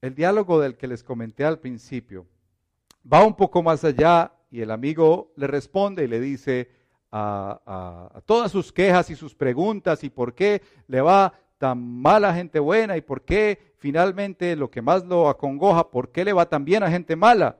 El 0.00 0.14
diálogo 0.14 0.60
del 0.60 0.76
que 0.76 0.86
les 0.86 1.02
comenté 1.02 1.44
al 1.44 1.58
principio 1.58 2.26
va 3.10 3.24
un 3.24 3.34
poco 3.34 3.62
más 3.62 3.84
allá 3.84 4.32
y 4.50 4.60
el 4.60 4.70
amigo 4.70 5.32
le 5.36 5.46
responde 5.46 6.04
y 6.04 6.08
le 6.08 6.20
dice 6.20 6.70
a, 7.10 8.20
todas 8.26 8.52
sus 8.52 8.72
quejas 8.72 9.10
y 9.10 9.16
sus 9.16 9.34
preguntas 9.34 10.04
y 10.04 10.10
por 10.10 10.34
qué 10.34 10.62
le 10.86 11.00
va 11.00 11.32
tan 11.58 11.78
mal 11.78 12.24
a 12.24 12.34
gente 12.34 12.60
buena 12.60 12.96
y 12.96 13.00
por 13.00 13.22
qué 13.22 13.74
finalmente 13.78 14.54
lo 14.54 14.70
que 14.70 14.82
más 14.82 15.04
lo 15.04 15.28
acongoja, 15.28 15.90
por 15.90 16.12
qué 16.12 16.24
le 16.24 16.32
va 16.32 16.48
tan 16.48 16.64
bien 16.64 16.82
a 16.82 16.90
gente 16.90 17.16
mala. 17.16 17.56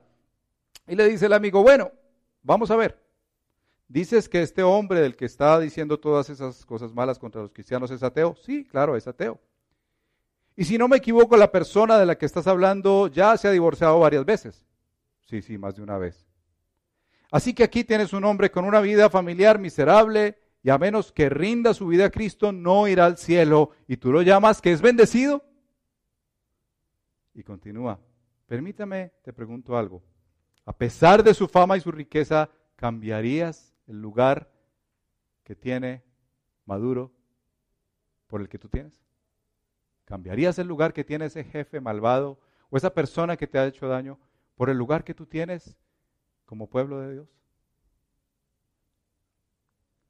Y 0.87 0.95
le 0.95 1.07
dice 1.07 1.25
el 1.25 1.33
amigo, 1.33 1.61
bueno, 1.61 1.91
vamos 2.41 2.71
a 2.71 2.75
ver. 2.75 2.97
¿Dices 3.87 4.29
que 4.29 4.41
este 4.41 4.63
hombre 4.63 5.01
del 5.01 5.15
que 5.15 5.25
está 5.25 5.59
diciendo 5.59 5.99
todas 5.99 6.29
esas 6.29 6.65
cosas 6.65 6.93
malas 6.93 7.19
contra 7.19 7.41
los 7.41 7.51
cristianos 7.51 7.91
es 7.91 8.03
ateo? 8.03 8.35
Sí, 8.41 8.63
claro, 8.63 8.95
es 8.95 9.07
ateo. 9.07 9.39
Y 10.59 10.65
si 10.65 10.77
no 10.77 10.89
me 10.89 10.97
equivoco, 10.97 11.37
la 11.37 11.53
persona 11.53 11.97
de 11.97 12.05
la 12.05 12.17
que 12.17 12.25
estás 12.25 12.45
hablando 12.45 13.07
ya 13.07 13.37
se 13.37 13.47
ha 13.47 13.51
divorciado 13.51 13.97
varias 13.97 14.25
veces. 14.25 14.67
Sí, 15.21 15.41
sí, 15.41 15.57
más 15.57 15.77
de 15.77 15.83
una 15.83 15.97
vez. 15.97 16.27
Así 17.31 17.53
que 17.53 17.63
aquí 17.63 17.85
tienes 17.85 18.11
un 18.11 18.25
hombre 18.25 18.51
con 18.51 18.65
una 18.65 18.81
vida 18.81 19.09
familiar 19.09 19.57
miserable 19.57 20.37
y 20.61 20.69
a 20.69 20.77
menos 20.77 21.13
que 21.13 21.29
rinda 21.29 21.73
su 21.73 21.87
vida 21.87 22.07
a 22.07 22.09
Cristo 22.09 22.51
no 22.51 22.89
irá 22.89 23.05
al 23.05 23.17
cielo 23.17 23.71
y 23.87 23.95
tú 23.95 24.11
lo 24.11 24.21
llamas 24.21 24.59
que 24.59 24.73
es 24.73 24.81
bendecido. 24.81 25.45
Y 27.33 27.41
continúa. 27.41 27.97
Permítame, 28.45 29.13
te 29.23 29.31
pregunto 29.31 29.77
algo. 29.77 30.03
A 30.65 30.73
pesar 30.73 31.23
de 31.23 31.33
su 31.35 31.47
fama 31.47 31.77
y 31.77 31.79
su 31.79 31.93
riqueza, 31.93 32.49
¿cambiarías 32.75 33.73
el 33.87 34.01
lugar 34.01 34.51
que 35.45 35.55
tiene 35.55 36.03
Maduro 36.65 37.13
por 38.27 38.41
el 38.41 38.49
que 38.49 38.59
tú 38.59 38.67
tienes? 38.67 38.99
¿Cambiarías 40.09 40.57
el 40.57 40.67
lugar 40.67 40.91
que 40.91 41.03
tiene 41.03 41.25
ese 41.25 41.43
jefe 41.43 41.79
malvado 41.79 42.39
o 42.71 42.77
esa 42.77 42.91
persona 42.91 43.37
que 43.37 43.45
te 43.45 43.59
ha 43.59 43.67
hecho 43.67 43.87
daño 43.87 44.17
por 44.55 44.71
el 44.71 44.75
lugar 44.75 45.03
que 45.03 45.13
tú 45.13 45.27
tienes 45.27 45.77
como 46.47 46.67
pueblo 46.67 46.99
de 46.99 47.13
Dios? 47.13 47.29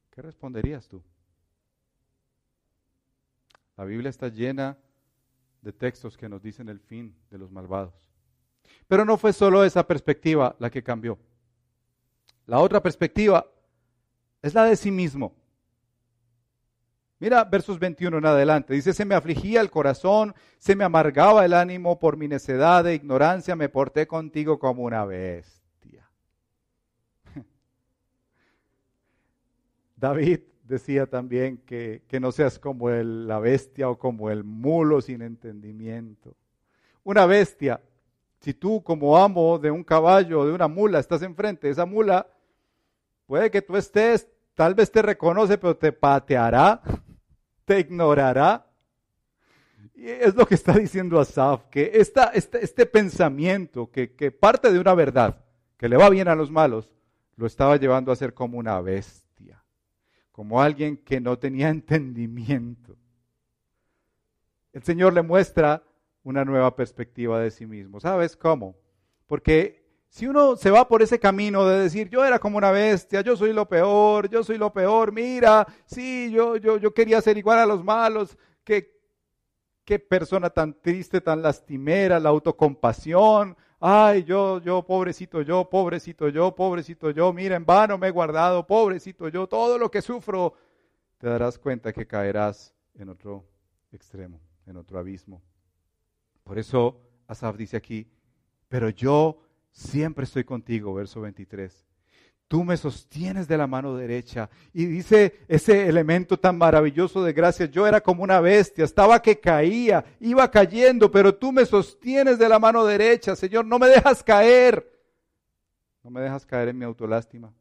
¿Qué 0.09 0.21
responderías 0.21 0.87
tú? 0.87 1.03
La 3.75 3.83
Biblia 3.83 4.09
está 4.09 4.29
llena 4.29 4.77
de 5.61 5.73
textos 5.73 6.15
que 6.15 6.29
nos 6.29 6.41
dicen 6.41 6.69
el 6.69 6.79
fin 6.79 7.13
de 7.29 7.37
los 7.37 7.51
malvados. 7.51 8.07
Pero 8.87 9.03
no 9.03 9.17
fue 9.17 9.33
solo 9.33 9.65
esa 9.65 9.85
perspectiva 9.85 10.55
la 10.59 10.69
que 10.69 10.81
cambió. 10.81 11.19
La 12.45 12.59
otra 12.59 12.81
perspectiva 12.81 13.45
es 14.41 14.53
la 14.53 14.63
de 14.63 14.77
sí 14.77 14.91
mismo. 14.91 15.35
Mira 17.19 17.43
versos 17.43 17.77
21 17.79 18.17
en 18.17 18.25
adelante. 18.25 18.73
Dice, 18.73 18.93
se 18.93 19.03
me 19.03 19.13
afligía 19.13 19.59
el 19.59 19.69
corazón, 19.69 20.33
se 20.57 20.73
me 20.75 20.85
amargaba 20.85 21.43
el 21.43 21.53
ánimo 21.53 21.99
por 21.99 22.15
mi 22.15 22.29
necedad 22.29 22.87
e 22.87 22.95
ignorancia, 22.95 23.57
me 23.57 23.67
porté 23.67 24.07
contigo 24.07 24.57
como 24.57 24.83
una 24.83 25.03
bestia. 25.03 26.09
David 29.97 30.39
decía 30.63 31.07
también 31.07 31.57
que, 31.65 32.03
que 32.07 32.21
no 32.21 32.31
seas 32.31 32.57
como 32.57 32.89
el, 32.89 33.27
la 33.27 33.39
bestia 33.39 33.89
o 33.89 33.99
como 33.99 34.29
el 34.29 34.45
mulo 34.45 35.01
sin 35.01 35.21
entendimiento. 35.21 36.37
Una 37.03 37.25
bestia, 37.25 37.81
si 38.39 38.53
tú 38.53 38.81
como 38.81 39.17
amo 39.17 39.59
de 39.59 39.71
un 39.71 39.83
caballo 39.83 40.39
o 40.39 40.45
de 40.45 40.53
una 40.53 40.69
mula 40.69 40.99
estás 40.99 41.21
enfrente 41.21 41.67
de 41.67 41.73
esa 41.73 41.85
mula, 41.85 42.27
puede 43.25 43.51
que 43.51 43.61
tú 43.61 43.75
estés, 43.75 44.29
tal 44.53 44.73
vez 44.73 44.89
te 44.89 45.01
reconoce, 45.01 45.57
pero 45.57 45.75
te 45.75 45.91
pateará 45.91 46.81
te 47.69 47.79
ignorará. 47.79 48.65
Y 49.93 50.07
es 50.07 50.33
lo 50.33 50.47
que 50.47 50.55
está 50.55 50.73
diciendo 50.73 51.19
Asaf, 51.19 51.65
que 51.69 51.91
esta, 51.93 52.31
este, 52.33 52.65
este 52.65 52.87
pensamiento 52.87 53.91
que, 53.91 54.15
que 54.15 54.31
parte 54.31 54.71
de 54.71 54.79
una 54.79 54.95
verdad, 54.95 55.45
que 55.77 55.87
le 55.87 55.95
va 55.95 56.09
bien 56.09 56.27
a 56.27 56.35
los 56.35 56.49
malos, 56.49 56.89
lo 57.35 57.45
estaba 57.45 57.77
llevando 57.77 58.11
a 58.11 58.15
ser 58.15 58.33
como 58.33 58.57
una 58.57 58.81
bestia, 58.81 59.63
como 60.31 60.59
alguien 60.63 60.97
que 60.97 61.21
no 61.21 61.37
tenía 61.37 61.69
entendimiento. 61.77 62.97
El 64.73 64.81
Señor 64.81 65.13
le 65.13 65.21
muestra 65.21 65.83
una 66.23 66.43
nueva 66.43 66.75
perspectiva 66.75 67.39
de 67.39 67.51
sí 67.51 67.67
mismo. 67.67 67.99
¿Sabes 67.99 68.35
cómo? 68.35 68.77
Porque 69.27 69.88
si 70.09 70.25
uno 70.25 70.55
se 70.55 70.71
va 70.71 70.87
por 70.87 71.03
ese 71.03 71.19
camino 71.19 71.65
de 71.65 71.81
decir, 71.81 72.09
yo 72.09 72.25
era 72.25 72.39
como 72.39 72.57
una 72.57 72.71
bestia, 72.71 73.21
yo 73.21 73.37
soy 73.37 73.53
lo 73.53 73.67
peor, 73.67 74.27
yo 74.27 74.43
soy 74.43 74.57
lo 74.57 74.73
peor, 74.73 75.11
mira, 75.11 75.67
sí, 75.85 76.31
yo, 76.31 76.57
yo, 76.57 76.77
yo 76.77 76.93
quería 76.93 77.21
ser 77.21 77.37
igual 77.37 77.59
a 77.59 77.65
los 77.65 77.83
malos, 77.83 78.35
qué, 78.63 78.91
qué 79.85 79.99
persona 79.99 80.49
tan 80.49 80.73
triste, 80.81 81.21
tan 81.21 81.43
lastimera, 81.43 82.19
la 82.19 82.29
autocompasión, 82.29 83.55
ay, 83.79 84.23
yo, 84.23 84.59
yo, 84.61 84.83
pobrecito 84.83 85.43
yo, 85.43 85.69
pobrecito 85.69 86.27
yo, 86.29 86.55
pobrecito 86.55 87.11
yo, 87.11 87.31
mira, 87.31 87.55
en 87.55 87.65
vano 87.65 87.99
me 87.99 88.07
he 88.07 88.11
guardado, 88.11 88.65
pobrecito 88.65 89.29
yo, 89.29 89.47
todo 89.47 89.77
lo 89.77 89.91
que 89.91 90.01
sufro, 90.01 90.55
te 91.19 91.27
darás 91.27 91.59
cuenta 91.59 91.93
que 91.93 92.07
caerás 92.07 92.73
en 92.95 93.09
otro 93.09 93.45
extremo, 93.91 94.41
en 94.65 94.75
otro 94.77 94.97
abismo. 94.97 95.41
Por 96.43 96.57
eso 96.57 96.99
Asaf 97.27 97.55
dice 97.55 97.77
aquí, 97.77 98.07
pero 98.67 98.89
yo 98.89 99.48
siempre 99.79 100.25
estoy 100.25 100.43
contigo, 100.43 100.93
verso 100.93 101.21
23. 101.21 101.85
Tú 102.47 102.63
me 102.63 102.77
sostienes 102.77 103.47
de 103.47 103.57
la 103.57 103.67
mano 103.67 103.95
derecha. 103.95 104.49
Y 104.73 104.85
dice 104.85 105.39
ese 105.47 105.87
elemento 105.87 106.37
tan 106.37 106.57
maravilloso 106.57 107.23
de 107.23 107.31
gracia, 107.31 107.67
yo 107.67 107.87
era 107.87 108.01
como 108.01 108.23
una 108.23 108.41
bestia, 108.41 108.83
estaba 108.83 109.21
que 109.21 109.39
caía, 109.39 110.03
iba 110.19 110.49
cayendo, 110.49 111.09
pero 111.09 111.33
tú 111.33 111.51
me 111.51 111.65
sostienes 111.65 112.37
de 112.39 112.49
la 112.49 112.59
mano 112.59 112.85
derecha, 112.85 113.35
Señor, 113.35 113.65
no 113.65 113.79
me 113.79 113.87
dejas 113.87 114.23
caer. 114.23 114.85
No 116.03 116.09
me 116.09 116.21
dejas 116.21 116.45
caer 116.45 116.69
en 116.69 116.77
mi 116.77 116.85
autolástima. 116.85 117.53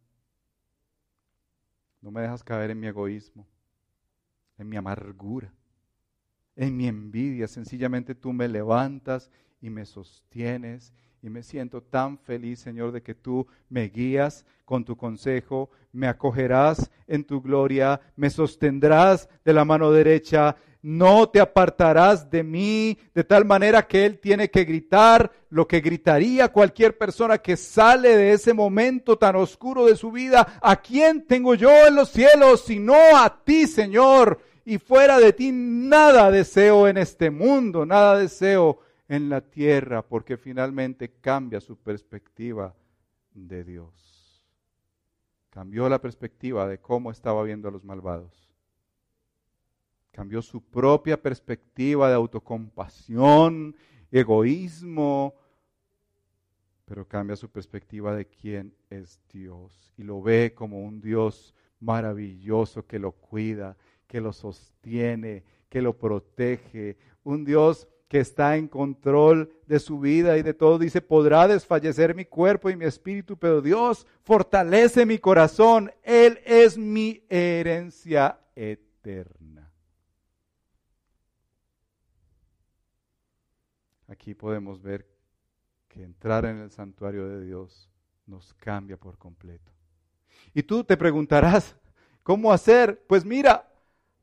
No 2.00 2.10
me 2.10 2.22
dejas 2.22 2.42
caer 2.42 2.70
en 2.70 2.80
mi 2.80 2.86
egoísmo, 2.86 3.46
en 4.56 4.68
mi 4.68 4.76
amargura, 4.76 5.52
en 6.56 6.76
mi 6.76 6.86
envidia. 6.86 7.46
Sencillamente 7.46 8.14
tú 8.14 8.32
me 8.32 8.48
levantas 8.48 9.30
y 9.60 9.68
me 9.68 9.84
sostienes 9.84 10.92
y 11.22 11.30
me 11.30 11.42
siento 11.42 11.82
tan 11.82 12.18
feliz, 12.18 12.60
Señor, 12.60 12.92
de 12.92 13.02
que 13.02 13.14
tú 13.14 13.46
me 13.68 13.88
guías 13.88 14.46
con 14.64 14.84
tu 14.84 14.96
consejo, 14.96 15.70
me 15.92 16.06
acogerás 16.06 16.90
en 17.06 17.24
tu 17.24 17.40
gloria, 17.40 18.00
me 18.16 18.30
sostendrás 18.30 19.28
de 19.44 19.52
la 19.52 19.64
mano 19.64 19.90
derecha, 19.90 20.56
no 20.80 21.28
te 21.28 21.40
apartarás 21.40 22.30
de 22.30 22.44
mí, 22.44 22.98
de 23.14 23.24
tal 23.24 23.44
manera 23.44 23.86
que 23.86 24.06
Él 24.06 24.20
tiene 24.20 24.48
que 24.50 24.64
gritar 24.64 25.32
lo 25.50 25.66
que 25.66 25.80
gritaría 25.80 26.52
cualquier 26.52 26.96
persona 26.96 27.38
que 27.38 27.56
sale 27.56 28.16
de 28.16 28.32
ese 28.32 28.54
momento 28.54 29.18
tan 29.18 29.36
oscuro 29.36 29.86
de 29.86 29.96
su 29.96 30.12
vida. 30.12 30.58
¿A 30.62 30.76
quién 30.76 31.26
tengo 31.26 31.54
yo 31.54 31.70
en 31.86 31.96
los 31.96 32.10
cielos 32.10 32.62
sino 32.64 32.94
a 32.94 33.42
ti, 33.44 33.66
Señor? 33.66 34.40
Y 34.64 34.78
fuera 34.78 35.18
de 35.18 35.32
ti 35.32 35.50
nada 35.50 36.30
deseo 36.30 36.86
en 36.86 36.98
este 36.98 37.30
mundo, 37.30 37.84
nada 37.84 38.18
deseo 38.18 38.80
en 39.08 39.28
la 39.28 39.40
tierra 39.40 40.02
porque 40.02 40.36
finalmente 40.36 41.10
cambia 41.20 41.60
su 41.60 41.76
perspectiva 41.76 42.74
de 43.32 43.64
Dios. 43.64 44.44
Cambió 45.50 45.88
la 45.88 46.00
perspectiva 46.00 46.68
de 46.68 46.78
cómo 46.78 47.10
estaba 47.10 47.42
viendo 47.42 47.68
a 47.68 47.72
los 47.72 47.84
malvados. 47.84 48.48
Cambió 50.12 50.42
su 50.42 50.62
propia 50.62 51.20
perspectiva 51.20 52.08
de 52.08 52.14
autocompasión, 52.14 53.74
egoísmo, 54.10 55.34
pero 56.84 57.06
cambia 57.06 57.36
su 57.36 57.50
perspectiva 57.50 58.14
de 58.14 58.26
quién 58.26 58.74
es 58.90 59.20
Dios 59.32 59.92
y 59.96 60.02
lo 60.02 60.22
ve 60.22 60.54
como 60.54 60.82
un 60.82 61.00
Dios 61.00 61.54
maravilloso 61.80 62.86
que 62.86 62.98
lo 62.98 63.12
cuida, 63.12 63.76
que 64.06 64.20
lo 64.20 64.32
sostiene, 64.32 65.44
que 65.68 65.82
lo 65.82 65.98
protege, 65.98 66.96
un 67.24 67.44
Dios 67.44 67.88
que 68.08 68.20
está 68.20 68.56
en 68.56 68.68
control 68.68 69.52
de 69.66 69.78
su 69.78 70.00
vida 70.00 70.38
y 70.38 70.42
de 70.42 70.54
todo. 70.54 70.78
Dice, 70.78 71.02
podrá 71.02 71.46
desfallecer 71.46 72.14
mi 72.14 72.24
cuerpo 72.24 72.70
y 72.70 72.76
mi 72.76 72.86
espíritu, 72.86 73.36
pero 73.36 73.60
Dios 73.60 74.06
fortalece 74.22 75.04
mi 75.04 75.18
corazón. 75.18 75.92
Él 76.02 76.40
es 76.44 76.78
mi 76.78 77.22
herencia 77.28 78.40
eterna. 78.56 79.70
Aquí 84.08 84.34
podemos 84.34 84.80
ver 84.80 85.06
que 85.86 86.02
entrar 86.02 86.46
en 86.46 86.58
el 86.58 86.70
santuario 86.70 87.28
de 87.28 87.44
Dios 87.44 87.90
nos 88.26 88.54
cambia 88.54 88.96
por 88.96 89.18
completo. 89.18 89.70
Y 90.54 90.62
tú 90.62 90.82
te 90.82 90.96
preguntarás, 90.96 91.76
¿cómo 92.22 92.50
hacer? 92.52 93.04
Pues 93.06 93.26
mira, 93.26 93.67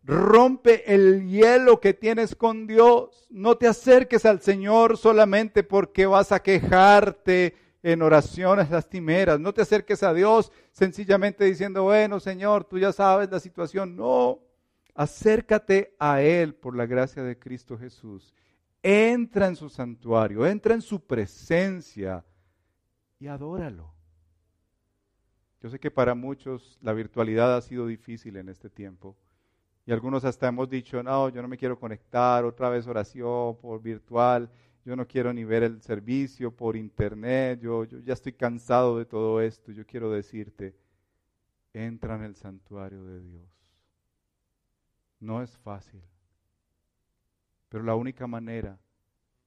Rompe 0.05 0.93
el 0.93 1.27
hielo 1.27 1.81
que 1.81 1.95
tienes 1.95 2.35
con 2.35 2.67
Dios. 2.67 3.25
No 3.31 3.57
te 3.57 3.67
acerques 3.67 4.23
al 4.25 4.39
Señor 4.39 4.97
solamente 4.97 5.63
porque 5.63 6.05
vas 6.05 6.31
a 6.31 6.43
quejarte 6.43 7.55
en 7.81 8.03
oraciones 8.03 8.69
lastimeras. 8.69 9.39
No 9.39 9.51
te 9.51 9.63
acerques 9.63 10.03
a 10.03 10.13
Dios 10.13 10.51
sencillamente 10.71 11.43
diciendo, 11.45 11.83
bueno, 11.83 12.19
Señor, 12.19 12.65
tú 12.65 12.77
ya 12.77 12.93
sabes 12.93 13.31
la 13.31 13.39
situación. 13.39 13.95
No, 13.95 14.41
acércate 14.93 15.95
a 15.97 16.21
Él 16.21 16.53
por 16.53 16.75
la 16.75 16.85
gracia 16.85 17.23
de 17.23 17.39
Cristo 17.39 17.75
Jesús. 17.75 18.35
Entra 18.83 19.47
en 19.47 19.55
su 19.55 19.69
santuario, 19.69 20.45
entra 20.45 20.75
en 20.75 20.81
su 20.83 20.99
presencia 20.99 22.23
y 23.17 23.25
adóralo. 23.25 23.91
Yo 25.63 25.71
sé 25.71 25.79
que 25.79 25.89
para 25.89 26.13
muchos 26.13 26.77
la 26.83 26.93
virtualidad 26.93 27.57
ha 27.57 27.61
sido 27.61 27.87
difícil 27.87 28.37
en 28.37 28.49
este 28.49 28.69
tiempo. 28.69 29.17
Y 29.85 29.91
algunos 29.91 30.25
hasta 30.25 30.47
hemos 30.47 30.67
dicho, 30.69 31.03
no, 31.03 31.29
yo 31.29 31.41
no 31.41 31.47
me 31.47 31.57
quiero 31.57 31.79
conectar, 31.79 32.43
otra 32.43 32.69
vez 32.69 32.87
oración 32.87 33.57
por 33.57 33.81
virtual, 33.81 34.49
yo 34.83 34.95
no 34.95 35.07
quiero 35.07 35.33
ni 35.33 35.43
ver 35.43 35.63
el 35.63 35.81
servicio 35.81 36.51
por 36.51 36.75
internet, 36.75 37.59
yo, 37.61 37.83
yo 37.85 37.99
ya 37.99 38.13
estoy 38.13 38.33
cansado 38.33 38.97
de 38.97 39.05
todo 39.05 39.41
esto. 39.41 39.71
Yo 39.71 39.85
quiero 39.85 40.11
decirte, 40.11 40.75
entra 41.73 42.15
en 42.15 42.23
el 42.23 42.35
santuario 42.35 43.03
de 43.03 43.21
Dios. 43.21 43.49
No 45.19 45.41
es 45.41 45.57
fácil, 45.57 46.01
pero 47.69 47.83
la 47.83 47.95
única 47.95 48.27
manera 48.27 48.79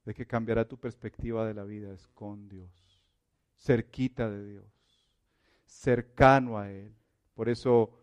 de 0.03 0.13
que 0.13 0.25
cambiará 0.25 0.67
tu 0.67 0.77
perspectiva 0.77 1.45
de 1.45 1.53
la 1.53 1.63
vida 1.63 1.93
es 1.93 2.07
con 2.07 2.49
Dios, 2.49 3.01
cerquita 3.57 4.29
de 4.29 4.45
Dios, 4.45 5.09
cercano 5.65 6.57
a 6.57 6.69
Él. 6.69 6.93
Por 7.33 7.47
eso 7.47 7.98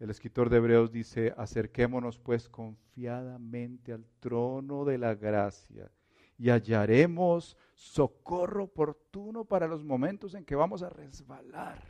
el 0.00 0.08
escritor 0.08 0.48
de 0.48 0.56
Hebreos 0.56 0.90
dice, 0.90 1.34
acerquémonos 1.36 2.18
pues 2.18 2.48
confiadamente 2.48 3.92
al 3.92 4.06
trono 4.18 4.86
de 4.86 4.96
la 4.96 5.14
gracia 5.14 5.92
y 6.38 6.48
hallaremos 6.48 7.54
socorro 7.74 8.64
oportuno 8.64 9.44
para 9.44 9.68
los 9.68 9.84
momentos 9.84 10.34
en 10.34 10.46
que 10.46 10.54
vamos 10.54 10.82
a 10.82 10.88
resbalar. 10.88 11.84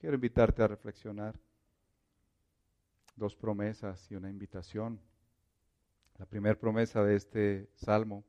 Quiero 0.00 0.16
invitarte 0.16 0.60
a 0.60 0.66
reflexionar. 0.66 1.38
Dos 3.14 3.36
promesas 3.36 4.10
y 4.10 4.16
una 4.16 4.28
invitación. 4.28 5.00
La 6.18 6.26
primera 6.26 6.58
promesa 6.58 7.04
de 7.04 7.14
este 7.14 7.70
salmo 7.76 8.24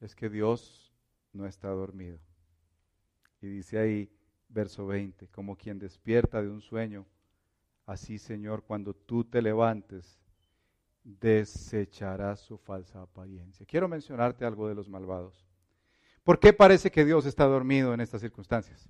es 0.00 0.14
que 0.14 0.28
Dios 0.28 0.94
no 1.32 1.44
está 1.46 1.70
dormido. 1.70 2.20
Y 3.40 3.48
dice 3.48 3.78
ahí, 3.78 4.12
verso 4.48 4.86
20, 4.86 5.28
como 5.28 5.56
quien 5.56 5.78
despierta 5.78 6.42
de 6.42 6.48
un 6.48 6.60
sueño, 6.60 7.06
así 7.86 8.18
Señor, 8.18 8.62
cuando 8.62 8.94
tú 8.94 9.24
te 9.24 9.42
levantes, 9.42 10.18
desecharás 11.02 12.40
su 12.40 12.56
falsa 12.56 13.02
apariencia. 13.02 13.66
Quiero 13.66 13.88
mencionarte 13.88 14.44
algo 14.44 14.68
de 14.68 14.74
los 14.74 14.88
malvados. 14.88 15.44
¿Por 16.22 16.38
qué 16.38 16.52
parece 16.52 16.90
que 16.90 17.04
Dios 17.04 17.26
está 17.26 17.44
dormido 17.44 17.92
en 17.92 18.00
estas 18.00 18.22
circunstancias? 18.22 18.88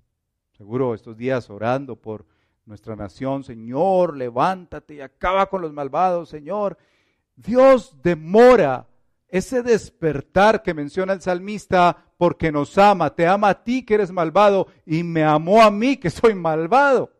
Seguro 0.52 0.94
estos 0.94 1.16
días 1.16 1.50
orando 1.50 1.96
por 1.96 2.24
nuestra 2.64 2.94
nación, 2.94 3.42
Señor, 3.42 4.16
levántate 4.16 4.94
y 4.94 5.00
acaba 5.00 5.46
con 5.46 5.60
los 5.60 5.72
malvados, 5.72 6.28
Señor. 6.28 6.78
Dios 7.34 7.96
demora 8.02 8.86
ese 9.34 9.64
despertar 9.64 10.62
que 10.62 10.74
menciona 10.74 11.12
el 11.12 11.20
salmista 11.20 12.04
porque 12.16 12.52
nos 12.52 12.78
ama, 12.78 13.12
te 13.12 13.26
ama 13.26 13.48
a 13.48 13.64
ti 13.64 13.84
que 13.84 13.94
eres 13.94 14.12
malvado 14.12 14.68
y 14.86 15.02
me 15.02 15.24
amó 15.24 15.60
a 15.60 15.72
mí 15.72 15.96
que 15.96 16.08
soy 16.08 16.36
malvado. 16.36 17.10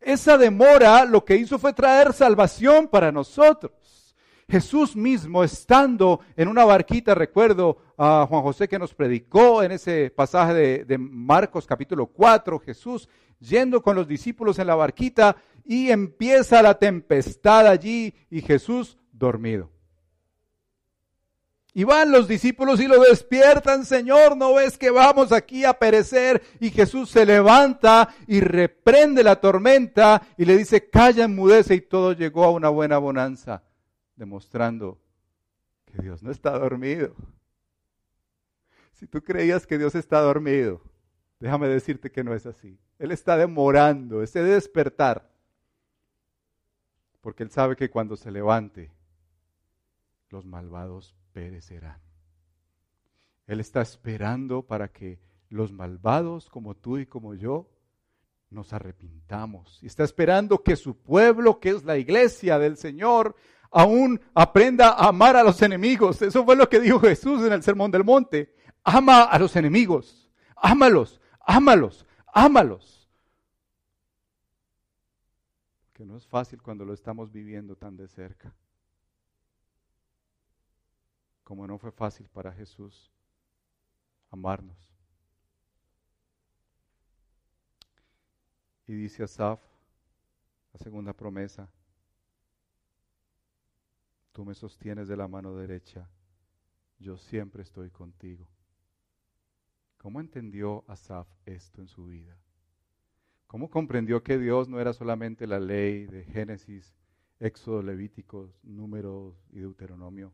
Esa 0.00 0.38
demora 0.38 1.04
lo 1.04 1.24
que 1.24 1.34
hizo 1.34 1.58
fue 1.58 1.72
traer 1.72 2.12
salvación 2.12 2.86
para 2.86 3.10
nosotros. 3.10 4.14
Jesús 4.48 4.94
mismo 4.94 5.42
estando 5.42 6.20
en 6.36 6.46
una 6.46 6.64
barquita, 6.64 7.12
recuerdo 7.12 7.78
a 7.98 8.24
Juan 8.28 8.42
José 8.42 8.68
que 8.68 8.78
nos 8.78 8.94
predicó 8.94 9.64
en 9.64 9.72
ese 9.72 10.10
pasaje 10.10 10.84
de, 10.84 10.96
Marcos 10.98 11.66
capítulo 11.66 12.06
4, 12.06 12.60
Jesús 12.60 13.08
yendo 13.40 13.82
con 13.82 13.96
los 13.96 14.06
discípulos 14.06 14.60
en 14.60 14.68
la 14.68 14.76
barquita 14.76 15.34
y 15.64 15.90
empieza 15.90 16.62
la 16.62 16.78
tempestad 16.78 17.66
allí 17.66 18.14
y 18.30 18.42
Jesús 18.42 18.96
dormido. 19.10 19.70
Y 21.72 21.84
van 21.84 22.10
los 22.10 22.26
discípulos 22.26 22.80
y 22.80 22.88
lo 22.88 23.00
despiertan, 23.00 23.84
Señor, 23.84 24.36
¿no 24.36 24.54
ves 24.54 24.76
que 24.76 24.90
vamos 24.90 25.30
aquí 25.30 25.64
a 25.64 25.74
perecer? 25.74 26.42
Y 26.58 26.70
Jesús 26.70 27.10
se 27.10 27.24
levanta 27.24 28.12
y 28.26 28.40
reprende 28.40 29.22
la 29.22 29.40
tormenta 29.40 30.26
y 30.36 30.44
le 30.44 30.56
dice, 30.56 30.90
calla, 30.90 31.24
enmudece 31.24 31.76
y 31.76 31.80
todo 31.80 32.12
llegó 32.12 32.44
a 32.44 32.50
una 32.50 32.68
buena 32.70 32.98
bonanza, 32.98 33.62
demostrando 34.16 34.98
que 35.86 36.02
Dios 36.02 36.22
no 36.24 36.32
está 36.32 36.58
dormido. 36.58 37.14
Si 38.94 39.06
tú 39.06 39.22
creías 39.22 39.66
que 39.66 39.78
Dios 39.78 39.94
está 39.94 40.20
dormido, 40.20 40.82
déjame 41.38 41.68
decirte 41.68 42.10
que 42.10 42.24
no 42.24 42.34
es 42.34 42.46
así. 42.46 42.78
Él 42.98 43.12
está 43.12 43.36
demorando 43.36 44.22
ese 44.22 44.42
despertar, 44.42 45.30
porque 47.20 47.44
Él 47.44 47.50
sabe 47.50 47.76
que 47.76 47.90
cuando 47.90 48.16
se 48.16 48.30
levante, 48.30 48.90
los 50.30 50.44
malvados 50.44 51.14
perecerán. 51.32 52.00
Él 53.46 53.60
está 53.60 53.80
esperando 53.82 54.62
para 54.62 54.88
que 54.88 55.18
los 55.48 55.72
malvados 55.72 56.48
como 56.48 56.76
tú 56.76 56.98
y 56.98 57.06
como 57.06 57.34
yo 57.34 57.68
nos 58.50 58.72
arrepintamos. 58.72 59.82
Y 59.82 59.86
está 59.86 60.04
esperando 60.04 60.62
que 60.62 60.76
su 60.76 60.96
pueblo, 60.96 61.58
que 61.58 61.70
es 61.70 61.84
la 61.84 61.98
iglesia 61.98 62.58
del 62.58 62.76
Señor, 62.76 63.34
aún 63.70 64.20
aprenda 64.34 64.90
a 64.90 65.08
amar 65.08 65.36
a 65.36 65.42
los 65.42 65.60
enemigos. 65.62 66.22
Eso 66.22 66.44
fue 66.44 66.56
lo 66.56 66.68
que 66.68 66.80
dijo 66.80 67.00
Jesús 67.00 67.44
en 67.44 67.52
el 67.52 67.62
Sermón 67.62 67.90
del 67.90 68.04
Monte. 68.04 68.54
Ama 68.84 69.24
a 69.24 69.38
los 69.38 69.56
enemigos. 69.56 70.30
Ámalos, 70.56 71.20
ámalos, 71.40 72.06
ámalos. 72.32 73.08
Que 75.92 76.04
no 76.04 76.16
es 76.16 76.26
fácil 76.26 76.62
cuando 76.62 76.84
lo 76.84 76.92
estamos 76.92 77.32
viviendo 77.32 77.76
tan 77.76 77.96
de 77.96 78.08
cerca 78.08 78.54
como 81.50 81.66
no 81.66 81.78
fue 81.78 81.90
fácil 81.90 82.28
para 82.28 82.52
Jesús 82.52 83.10
amarnos. 84.30 84.94
Y 88.86 88.92
dice 88.92 89.24
Asaf, 89.24 89.60
la 90.72 90.78
segunda 90.78 91.12
promesa, 91.12 91.68
tú 94.30 94.44
me 94.44 94.54
sostienes 94.54 95.08
de 95.08 95.16
la 95.16 95.26
mano 95.26 95.56
derecha, 95.56 96.08
yo 97.00 97.18
siempre 97.18 97.64
estoy 97.64 97.90
contigo. 97.90 98.46
¿Cómo 99.98 100.20
entendió 100.20 100.84
Asaf 100.86 101.26
esto 101.46 101.80
en 101.80 101.88
su 101.88 102.06
vida? 102.06 102.38
¿Cómo 103.48 103.68
comprendió 103.68 104.22
que 104.22 104.38
Dios 104.38 104.68
no 104.68 104.78
era 104.78 104.92
solamente 104.92 105.48
la 105.48 105.58
ley 105.58 106.06
de 106.06 106.22
Génesis, 106.22 106.94
Éxodo, 107.40 107.82
Levíticos, 107.82 108.56
Números 108.62 109.34
y 109.50 109.58
Deuteronomio, 109.58 110.32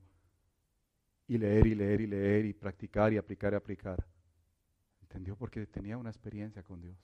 y 1.29 1.39
leer 1.39 1.67
y 1.67 1.75
leer 1.75 2.01
y 2.01 2.07
leer 2.07 2.45
y 2.47 2.53
practicar 2.53 3.13
y 3.13 3.19
aplicar 3.19 3.53
y 3.53 3.57
aplicar. 3.57 4.07
Entendió 5.03 5.37
porque 5.37 5.67
tenía 5.67 5.97
una 5.97 6.11
experiencia 6.11 6.63
con 6.63 6.81
Dios. 6.81 6.97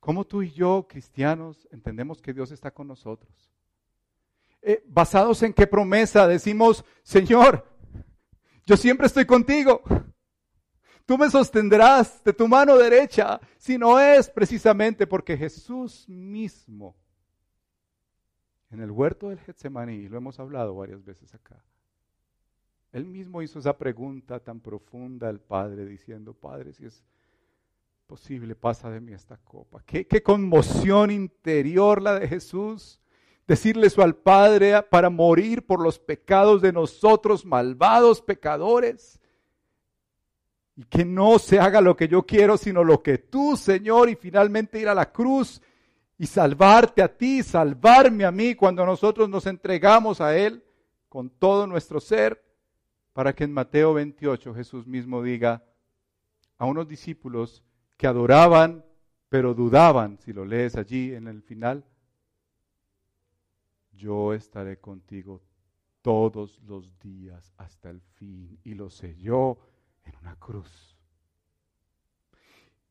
¿Cómo 0.00 0.24
tú 0.24 0.42
y 0.42 0.50
yo, 0.52 0.86
cristianos, 0.88 1.66
entendemos 1.72 2.20
que 2.20 2.32
Dios 2.32 2.50
está 2.52 2.70
con 2.70 2.86
nosotros? 2.86 3.50
Eh, 4.62 4.82
¿Basados 4.86 5.42
en 5.42 5.52
qué 5.52 5.66
promesa 5.66 6.26
decimos, 6.26 6.84
Señor, 7.02 7.66
yo 8.64 8.76
siempre 8.76 9.06
estoy 9.06 9.24
contigo? 9.24 9.82
Tú 11.06 11.16
me 11.16 11.30
sostendrás 11.30 12.22
de 12.24 12.32
tu 12.32 12.48
mano 12.48 12.76
derecha, 12.76 13.40
si 13.56 13.78
no 13.78 14.00
es 14.00 14.28
precisamente 14.28 15.06
porque 15.06 15.36
Jesús 15.36 16.08
mismo, 16.08 16.96
en 18.70 18.80
el 18.80 18.90
huerto 18.90 19.28
del 19.28 19.38
Getsemaní, 19.38 20.08
lo 20.08 20.18
hemos 20.18 20.40
hablado 20.40 20.74
varias 20.74 21.04
veces 21.04 21.32
acá, 21.32 21.62
él 22.96 23.04
mismo 23.04 23.42
hizo 23.42 23.58
esa 23.58 23.76
pregunta 23.76 24.40
tan 24.40 24.58
profunda 24.60 25.28
al 25.28 25.38
Padre, 25.38 25.84
diciendo, 25.84 26.32
Padre, 26.32 26.72
si 26.72 26.86
es 26.86 27.04
posible, 28.06 28.54
pasa 28.54 28.88
de 28.88 29.02
mí 29.02 29.12
esta 29.12 29.36
copa. 29.36 29.82
Qué, 29.84 30.06
qué 30.06 30.22
conmoción 30.22 31.10
interior 31.10 32.00
la 32.00 32.18
de 32.18 32.26
Jesús. 32.26 32.98
Decirle 33.46 33.88
eso 33.88 34.00
al 34.00 34.16
Padre 34.16 34.82
para 34.82 35.10
morir 35.10 35.66
por 35.66 35.82
los 35.82 35.98
pecados 35.98 36.62
de 36.62 36.72
nosotros, 36.72 37.44
malvados 37.44 38.22
pecadores. 38.22 39.20
Y 40.74 40.84
que 40.84 41.04
no 41.04 41.38
se 41.38 41.60
haga 41.60 41.82
lo 41.82 41.96
que 41.96 42.08
yo 42.08 42.22
quiero, 42.22 42.56
sino 42.56 42.82
lo 42.82 43.02
que 43.02 43.18
tú, 43.18 43.58
Señor, 43.58 44.08
y 44.08 44.16
finalmente 44.16 44.80
ir 44.80 44.88
a 44.88 44.94
la 44.94 45.12
cruz 45.12 45.60
y 46.16 46.26
salvarte 46.26 47.02
a 47.02 47.14
ti, 47.14 47.42
salvarme 47.42 48.24
a 48.24 48.30
mí 48.30 48.54
cuando 48.54 48.86
nosotros 48.86 49.28
nos 49.28 49.44
entregamos 49.44 50.22
a 50.22 50.34
Él 50.34 50.64
con 51.10 51.28
todo 51.28 51.66
nuestro 51.66 52.00
ser 52.00 52.45
para 53.16 53.34
que 53.34 53.44
en 53.44 53.52
Mateo 53.54 53.94
28 53.94 54.54
Jesús 54.54 54.86
mismo 54.86 55.22
diga 55.22 55.64
a 56.58 56.66
unos 56.66 56.86
discípulos 56.86 57.64
que 57.96 58.06
adoraban, 58.06 58.84
pero 59.30 59.54
dudaban, 59.54 60.18
si 60.18 60.34
lo 60.34 60.44
lees 60.44 60.76
allí 60.76 61.14
en 61.14 61.26
el 61.26 61.40
final, 61.40 61.82
yo 63.94 64.34
estaré 64.34 64.80
contigo 64.80 65.40
todos 66.02 66.60
los 66.64 66.92
días 66.98 67.54
hasta 67.56 67.88
el 67.88 68.02
fin. 68.02 68.60
Y 68.64 68.74
lo 68.74 68.90
selló 68.90 69.60
en 70.04 70.14
una 70.20 70.36
cruz. 70.36 70.94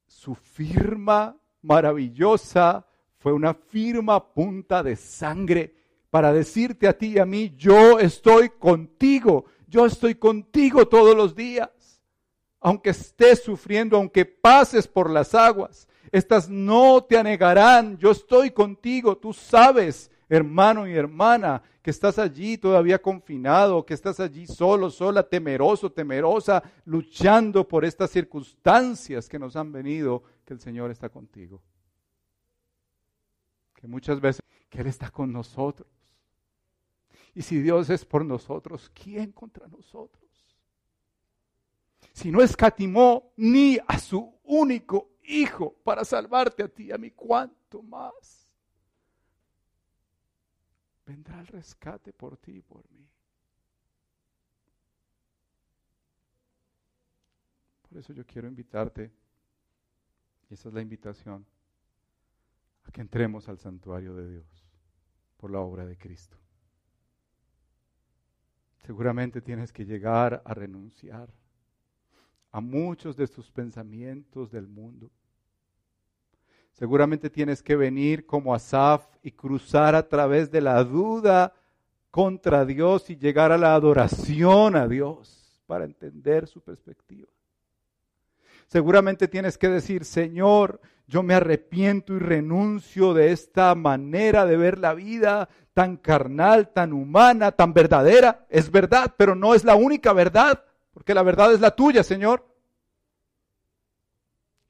Su 0.07 0.33
firma 0.33 1.37
maravillosa 1.61 2.87
fue 3.19 3.31
una 3.31 3.53
firma 3.53 4.33
punta 4.33 4.81
de 4.81 4.95
sangre 4.95 5.75
para 6.09 6.33
decirte 6.33 6.87
a 6.87 6.97
ti 6.97 7.07
y 7.07 7.19
a 7.19 7.25
mí, 7.25 7.53
yo 7.55 7.99
estoy 7.99 8.49
contigo, 8.49 9.45
yo 9.67 9.85
estoy 9.85 10.15
contigo 10.15 10.87
todos 10.87 11.15
los 11.15 11.35
días. 11.35 11.69
Aunque 12.59 12.89
estés 12.89 13.43
sufriendo, 13.43 13.97
aunque 13.97 14.25
pases 14.25 14.87
por 14.87 15.09
las 15.09 15.35
aguas, 15.35 15.87
estas 16.11 16.49
no 16.49 17.03
te 17.03 17.17
anegarán. 17.17 17.97
Yo 17.97 18.11
estoy 18.11 18.51
contigo. 18.51 19.17
Tú 19.17 19.33
sabes, 19.33 20.09
hermano 20.27 20.87
y 20.87 20.95
hermana, 20.95 21.61
que 21.81 21.91
estás 21.91 22.17
allí 22.17 22.57
todavía 22.57 22.99
confinado, 22.99 23.85
que 23.85 23.93
estás 23.93 24.19
allí 24.19 24.47
solo, 24.47 24.89
sola, 24.89 25.21
temeroso, 25.21 25.91
temerosa, 25.91 26.63
luchando 26.85 27.67
por 27.67 27.85
estas 27.85 28.09
circunstancias 28.09 29.29
que 29.29 29.37
nos 29.37 29.55
han 29.55 29.71
venido, 29.71 30.23
que 30.43 30.53
el 30.55 30.59
Señor 30.59 30.89
está 30.89 31.09
contigo. 31.09 31.61
Que 33.75 33.87
muchas 33.87 34.19
veces, 34.19 34.41
que 34.69 34.81
Él 34.81 34.87
está 34.87 35.11
con 35.11 35.31
nosotros. 35.31 35.87
Y 37.35 37.41
si 37.41 37.61
Dios 37.61 37.89
es 37.89 38.05
por 38.05 38.23
nosotros, 38.23 38.89
¿quién 38.93 39.33
contra 39.33 39.67
nosotros? 39.67 40.23
Si 42.13 42.31
no 42.31 42.41
escatimó 42.41 43.33
ni 43.35 43.77
a 43.85 43.99
su 43.99 44.39
único 44.43 45.11
hijo 45.21 45.73
para 45.83 46.05
salvarte 46.05 46.63
a 46.63 46.69
ti 46.69 46.85
y 46.85 46.91
a 46.93 46.97
mí, 46.97 47.11
¿cuánto 47.11 47.83
más? 47.83 48.47
Vendrá 51.05 51.41
el 51.41 51.47
rescate 51.47 52.13
por 52.13 52.37
ti 52.37 52.53
y 52.53 52.61
por 52.61 52.89
mí. 52.91 53.05
Por 57.89 57.97
eso 57.97 58.13
yo 58.13 58.25
quiero 58.25 58.47
invitarte, 58.47 59.11
y 60.49 60.53
esa 60.53 60.69
es 60.69 60.73
la 60.73 60.81
invitación, 60.81 61.45
a 62.85 62.91
que 62.91 63.01
entremos 63.01 63.49
al 63.49 63.59
santuario 63.59 64.15
de 64.15 64.29
Dios 64.31 64.65
por 65.35 65.51
la 65.51 65.59
obra 65.59 65.85
de 65.85 65.97
Cristo. 65.97 66.37
Seguramente 68.85 69.41
tienes 69.41 69.73
que 69.73 69.83
llegar 69.83 70.43
a 70.45 70.53
renunciar 70.53 71.27
a 72.51 72.61
muchos 72.61 73.17
de 73.17 73.27
tus 73.27 73.49
pensamientos 73.49 74.51
del 74.51 74.67
mundo. 74.67 75.09
Seguramente 76.71 77.31
tienes 77.31 77.63
que 77.63 77.75
venir 77.75 78.27
como 78.27 78.53
Asaf 78.53 79.07
y 79.23 79.31
cruzar 79.31 79.95
a 79.95 80.07
través 80.07 80.51
de 80.51 80.61
la 80.61 80.83
duda 80.83 81.53
contra 82.11 82.63
Dios 82.63 83.09
y 83.09 83.17
llegar 83.17 83.51
a 83.51 83.57
la 83.57 83.73
adoración 83.73 84.75
a 84.75 84.87
Dios 84.87 85.63
para 85.65 85.85
entender 85.85 86.47
su 86.47 86.61
perspectiva. 86.61 87.27
Seguramente 88.67 89.27
tienes 89.27 89.57
que 89.57 89.69
decir, 89.69 90.05
Señor, 90.05 90.79
yo 91.07 91.23
me 91.23 91.33
arrepiento 91.33 92.13
y 92.13 92.19
renuncio 92.19 93.13
de 93.13 93.31
esta 93.31 93.73
manera 93.73 94.45
de 94.45 94.57
ver 94.57 94.77
la 94.77 94.93
vida 94.93 95.49
tan 95.75 95.97
carnal, 95.97 96.69
tan 96.69 96.93
humana, 96.93 97.51
tan 97.51 97.73
verdadera. 97.73 98.45
Es 98.49 98.71
verdad, 98.71 99.13
pero 99.17 99.35
no 99.35 99.53
es 99.53 99.65
la 99.65 99.75
única 99.75 100.13
verdad, 100.13 100.63
porque 100.93 101.13
la 101.13 101.21
verdad 101.21 101.53
es 101.53 101.59
la 101.59 101.75
tuya, 101.75 102.01
Señor. 102.01 102.47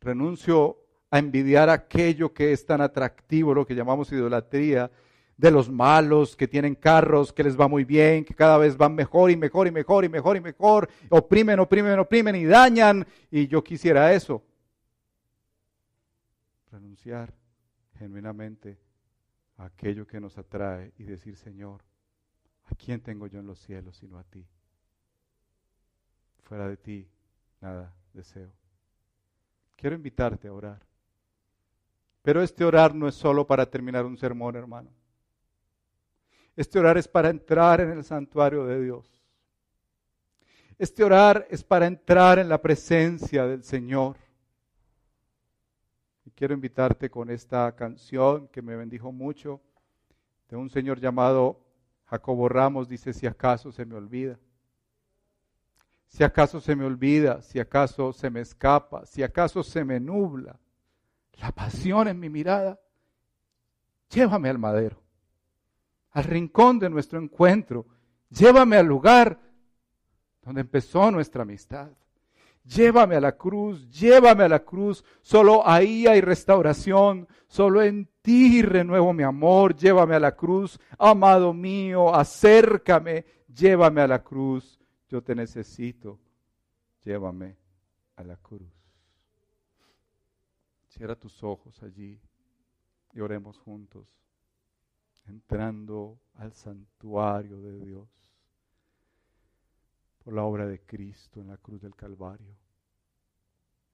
Renuncio 0.02 0.80
a 1.12 1.20
envidiar 1.20 1.70
aquello 1.70 2.34
que 2.34 2.52
es 2.52 2.66
tan 2.66 2.82
atractivo, 2.82 3.54
lo 3.54 3.68
que 3.68 3.76
llamamos 3.76 4.12
idolatría, 4.12 4.90
de 5.38 5.52
los 5.52 5.70
malos 5.70 6.36
que 6.36 6.48
tienen 6.48 6.74
carros, 6.74 7.32
que 7.32 7.44
les 7.44 7.60
va 7.60 7.68
muy 7.68 7.86
bien, 7.86 8.26
que 8.26 8.34
cada 8.34 8.58
vez 8.58 8.76
van 8.76 8.96
mejor 8.96 9.30
y 9.30 9.38
mejor 9.38 9.68
y 9.68 9.72
mejor 9.72 10.06
y 10.06 10.10
mejor 10.10 10.38
y 10.38 10.42
mejor, 10.42 10.90
oprimen, 11.10 11.60
oprimen, 11.60 12.00
oprimen 12.00 12.36
y 12.36 12.46
dañan, 12.46 13.06
y 13.30 13.48
yo 13.48 13.64
quisiera 13.64 14.12
eso. 14.12 14.42
Renunciar 16.72 17.32
genuinamente 18.00 18.85
aquello 19.58 20.06
que 20.06 20.20
nos 20.20 20.38
atrae 20.38 20.94
y 20.98 21.04
decir, 21.04 21.38
Señor, 21.38 21.84
¿a 22.66 22.76
quién 22.76 23.02
tengo 23.02 23.28
yo 23.28 23.40
en 23.40 23.48
los 23.48 23.60
cielos 23.60 23.98
sino 23.98 24.18
a 24.18 24.24
ti? 24.24 24.46
Fuera 26.44 26.68
de 26.68 26.78
ti, 26.78 27.10
nada 27.62 27.96
deseo. 28.14 28.52
Quiero 29.76 29.96
invitarte 29.96 30.48
a 30.48 30.54
orar. 30.54 30.86
Pero 32.22 32.42
este 32.42 32.66
orar 32.66 32.96
no 32.96 33.08
es 33.08 33.16
solo 33.16 33.46
para 33.46 33.70
terminar 33.70 34.06
un 34.06 34.18
sermón, 34.18 34.56
hermano. 34.56 34.90
Este 36.56 36.80
orar 36.80 36.98
es 36.98 37.08
para 37.08 37.30
entrar 37.30 37.82
en 37.82 37.92
el 37.92 38.04
santuario 38.04 38.66
de 38.66 38.82
Dios. 38.82 39.22
Este 40.78 41.04
orar 41.04 41.46
es 41.50 41.64
para 41.64 41.86
entrar 41.86 42.40
en 42.40 42.50
la 42.50 42.62
presencia 42.62 43.46
del 43.46 43.64
Señor. 43.64 44.18
Quiero 46.36 46.54
invitarte 46.54 47.10
con 47.10 47.30
esta 47.30 47.74
canción 47.76 48.48
que 48.50 48.62
me 48.62 48.76
bendijo 48.76 49.12
mucho 49.12 49.62
de 50.50 50.58
un 50.58 50.70
señor 50.70 51.00
llamado 51.00 51.62
Jacobo 52.06 52.50
Ramos. 52.50 52.88
Dice, 52.88 53.14
si 53.14 53.26
acaso 53.26 53.72
se 53.72 53.86
me 53.86 53.96
olvida. 53.96 54.38
Si 56.08 56.24
acaso 56.24 56.62
se 56.62 56.76
me 56.76 56.86
olvida, 56.86 57.42
si 57.42 57.60
acaso 57.60 58.14
se 58.14 58.30
me 58.30 58.42
escapa, 58.42 59.06
si 59.06 59.24
acaso 59.24 59.64
se 59.64 59.84
me 59.84 60.00
nubla 60.00 60.60
la 61.40 61.52
pasión 61.52 62.08
en 62.08 62.20
mi 62.20 62.30
mirada, 62.30 62.80
llévame 64.10 64.50
al 64.50 64.60
madero 64.60 65.06
al 66.16 66.24
rincón 66.24 66.80
de 66.80 66.90
nuestro 66.90 67.20
encuentro. 67.20 67.86
Llévame 68.30 68.78
al 68.78 68.86
lugar 68.86 69.38
donde 70.42 70.62
empezó 70.62 71.12
nuestra 71.12 71.44
amistad. 71.44 71.90
Llévame 72.66 73.16
a 73.16 73.22
la 73.22 73.38
cruz, 73.38 73.88
llévame 73.90 74.44
a 74.44 74.50
la 74.50 74.60
cruz. 74.60 75.04
Solo 75.22 75.68
ahí 75.68 76.08
hay 76.08 76.22
restauración. 76.22 77.28
Solo 77.48 77.82
en 77.84 78.10
ti 78.22 78.64
renuevo 78.64 79.14
mi 79.14 79.24
amor. 79.24 79.76
Llévame 79.76 80.16
a 80.16 80.20
la 80.20 80.36
cruz, 80.36 80.80
amado 80.98 81.54
mío, 81.54 82.14
acércame. 82.14 83.26
Llévame 83.48 84.02
a 84.02 84.08
la 84.08 84.24
cruz. 84.24 84.80
Yo 85.08 85.22
te 85.22 85.36
necesito. 85.36 86.20
Llévame 87.04 87.56
a 88.16 88.24
la 88.24 88.38
cruz. 88.38 88.74
Cierra 90.88 91.16
tus 91.16 91.44
ojos 91.44 91.84
allí 91.84 92.20
y 93.14 93.20
oremos 93.20 93.60
juntos 93.60 94.08
entrando 95.28 96.20
al 96.36 96.54
santuario 96.54 97.62
de 97.62 97.80
Dios 97.80 98.08
por 100.26 100.34
la 100.34 100.44
obra 100.44 100.66
de 100.66 100.80
Cristo 100.80 101.40
en 101.40 101.50
la 101.50 101.58
cruz 101.58 101.84
del 101.84 101.96
Calvario, 101.96 102.58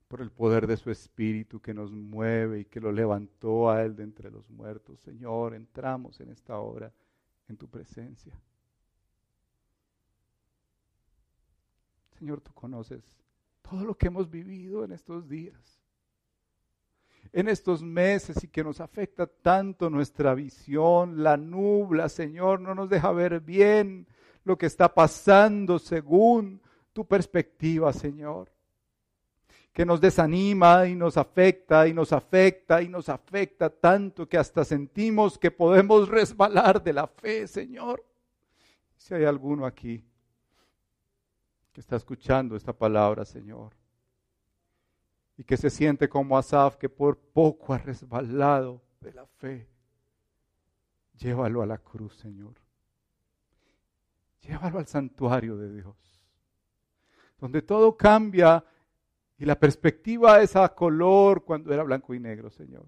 por 0.08 0.22
el 0.22 0.32
poder 0.32 0.66
de 0.66 0.78
su 0.78 0.90
Espíritu 0.90 1.60
que 1.60 1.74
nos 1.74 1.92
mueve 1.92 2.62
y 2.62 2.66
que 2.66 2.80
lo 2.80 2.90
levantó 2.94 3.70
a 3.70 3.84
Él 3.84 3.98
de 3.98 4.04
entre 4.04 4.32
los 4.32 4.50
muertos. 4.50 5.02
Señor, 5.02 5.54
entramos 5.54 6.22
en 6.22 6.30
esta 6.30 6.58
hora 6.58 6.90
en 7.50 7.58
tu 7.58 7.68
presencia. 7.68 8.34
Señor, 12.18 12.40
tú 12.40 12.54
conoces 12.54 13.04
todo 13.62 13.84
lo 13.84 13.98
que 13.98 14.08
hemos 14.08 14.30
vivido 14.30 14.86
en 14.86 14.94
estos 14.94 15.28
días 15.28 15.82
en 17.34 17.48
estos 17.48 17.82
meses 17.82 18.44
y 18.44 18.48
que 18.48 18.64
nos 18.64 18.82
afecta 18.82 19.26
tanto 19.28 19.90
nuestra 19.90 20.34
visión, 20.34 21.24
la 21.24 21.38
nubla, 21.38 22.10
Señor, 22.10 22.60
no 22.60 22.76
nos 22.76 22.90
deja 22.90 23.12
ver 23.12 23.40
bien 23.40 24.08
lo 24.44 24.58
que 24.58 24.66
está 24.66 24.94
pasando 24.94 25.80
según 25.80 26.62
tu 26.94 27.06
perspectiva, 27.06 27.94
Señor. 27.94 28.52
Que 29.72 29.86
nos 29.86 30.02
desanima 30.02 30.88
y 30.88 30.96
nos 30.96 31.16
afecta 31.16 31.88
y 31.88 31.94
nos 31.94 32.12
afecta 32.12 32.82
y 32.82 32.90
nos 32.90 33.08
afecta 33.08 33.70
tanto 33.70 34.28
que 34.28 34.38
hasta 34.38 34.66
sentimos 34.66 35.38
que 35.38 35.50
podemos 35.50 36.10
resbalar 36.10 36.84
de 36.84 36.94
la 36.94 37.08
fe, 37.08 37.48
Señor. 37.48 38.04
Si 38.98 39.14
hay 39.14 39.24
alguno 39.24 39.66
aquí 39.66 40.04
que 41.72 41.80
está 41.80 41.96
escuchando 41.96 42.56
esta 42.56 42.74
palabra, 42.74 43.24
Señor, 43.24 43.74
y 45.38 45.44
que 45.44 45.56
se 45.56 45.70
siente 45.70 46.10
como 46.10 46.38
Asaf, 46.38 46.76
que 46.76 46.90
por 46.90 47.18
poco 47.18 47.74
ha 47.74 47.78
resbalado 47.78 48.82
de 49.00 49.14
la 49.14 49.26
fe. 49.26 49.68
Llévalo 51.18 51.62
a 51.62 51.66
la 51.66 51.78
cruz, 51.78 52.16
Señor. 52.18 52.61
Llévalo 54.42 54.80
al 54.80 54.88
santuario 54.88 55.56
de 55.58 55.72
Dios, 55.72 55.96
donde 57.40 57.62
todo 57.62 57.96
cambia 57.96 58.64
y 59.38 59.46
la 59.46 59.60
perspectiva 59.60 60.42
es 60.42 60.56
a 60.56 60.70
color 60.70 61.44
cuando 61.44 61.74
era 61.74 61.84
blanco 61.84 62.14
y 62.14 62.20
negro, 62.20 62.50
Señor. 62.50 62.86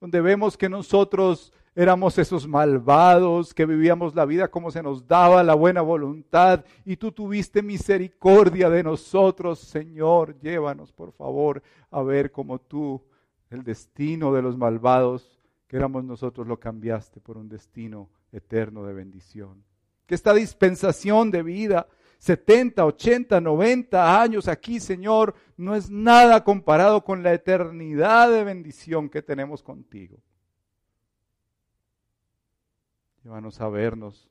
Donde 0.00 0.20
vemos 0.20 0.56
que 0.56 0.68
nosotros 0.68 1.52
éramos 1.74 2.18
esos 2.18 2.46
malvados 2.46 3.54
que 3.54 3.64
vivíamos 3.64 4.14
la 4.14 4.24
vida 4.24 4.48
como 4.48 4.70
se 4.70 4.82
nos 4.82 5.06
daba 5.06 5.42
la 5.42 5.54
buena 5.54 5.80
voluntad 5.80 6.64
y 6.84 6.96
tú 6.96 7.12
tuviste 7.12 7.62
misericordia 7.62 8.68
de 8.68 8.82
nosotros, 8.82 9.60
Señor. 9.60 10.38
Llévanos, 10.40 10.92
por 10.92 11.12
favor, 11.12 11.62
a 11.90 12.02
ver 12.02 12.32
cómo 12.32 12.58
tú 12.58 13.02
el 13.48 13.62
destino 13.62 14.32
de 14.32 14.42
los 14.42 14.56
malvados 14.56 15.38
que 15.66 15.76
éramos 15.76 16.04
nosotros 16.04 16.46
lo 16.46 16.58
cambiaste 16.58 17.20
por 17.20 17.36
un 17.36 17.48
destino 17.48 18.08
eterno 18.32 18.84
de 18.84 18.94
bendición. 18.94 19.64
Que 20.06 20.14
esta 20.14 20.34
dispensación 20.34 21.30
de 21.30 21.42
vida, 21.42 21.88
70, 22.18 22.84
80, 22.84 23.40
90 23.40 24.20
años 24.20 24.48
aquí, 24.48 24.80
Señor, 24.80 25.34
no 25.56 25.74
es 25.74 25.90
nada 25.90 26.42
comparado 26.44 27.04
con 27.04 27.22
la 27.22 27.32
eternidad 27.32 28.30
de 28.30 28.44
bendición 28.44 29.08
que 29.08 29.22
tenemos 29.22 29.62
contigo. 29.62 30.18
Llévanos 33.22 33.60
a 33.60 33.68
vernos 33.68 34.28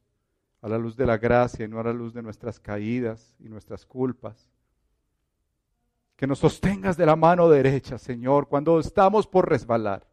a 0.62 0.68
la 0.68 0.78
luz 0.78 0.96
de 0.98 1.06
la 1.06 1.18
gracia 1.18 1.66
y 1.66 1.68
no 1.68 1.80
a 1.80 1.84
la 1.84 1.94
luz 1.94 2.14
de 2.14 2.22
nuestras 2.22 2.60
caídas 2.60 3.36
y 3.40 3.48
nuestras 3.48 3.86
culpas. 3.86 4.50
Que 6.16 6.28
nos 6.28 6.40
sostengas 6.40 6.98
de 6.98 7.06
la 7.06 7.16
mano 7.16 7.48
derecha, 7.48 7.98
Señor, 7.98 8.48
cuando 8.48 8.80
estamos 8.80 9.28
por 9.28 9.48
resbalar. 9.48 10.08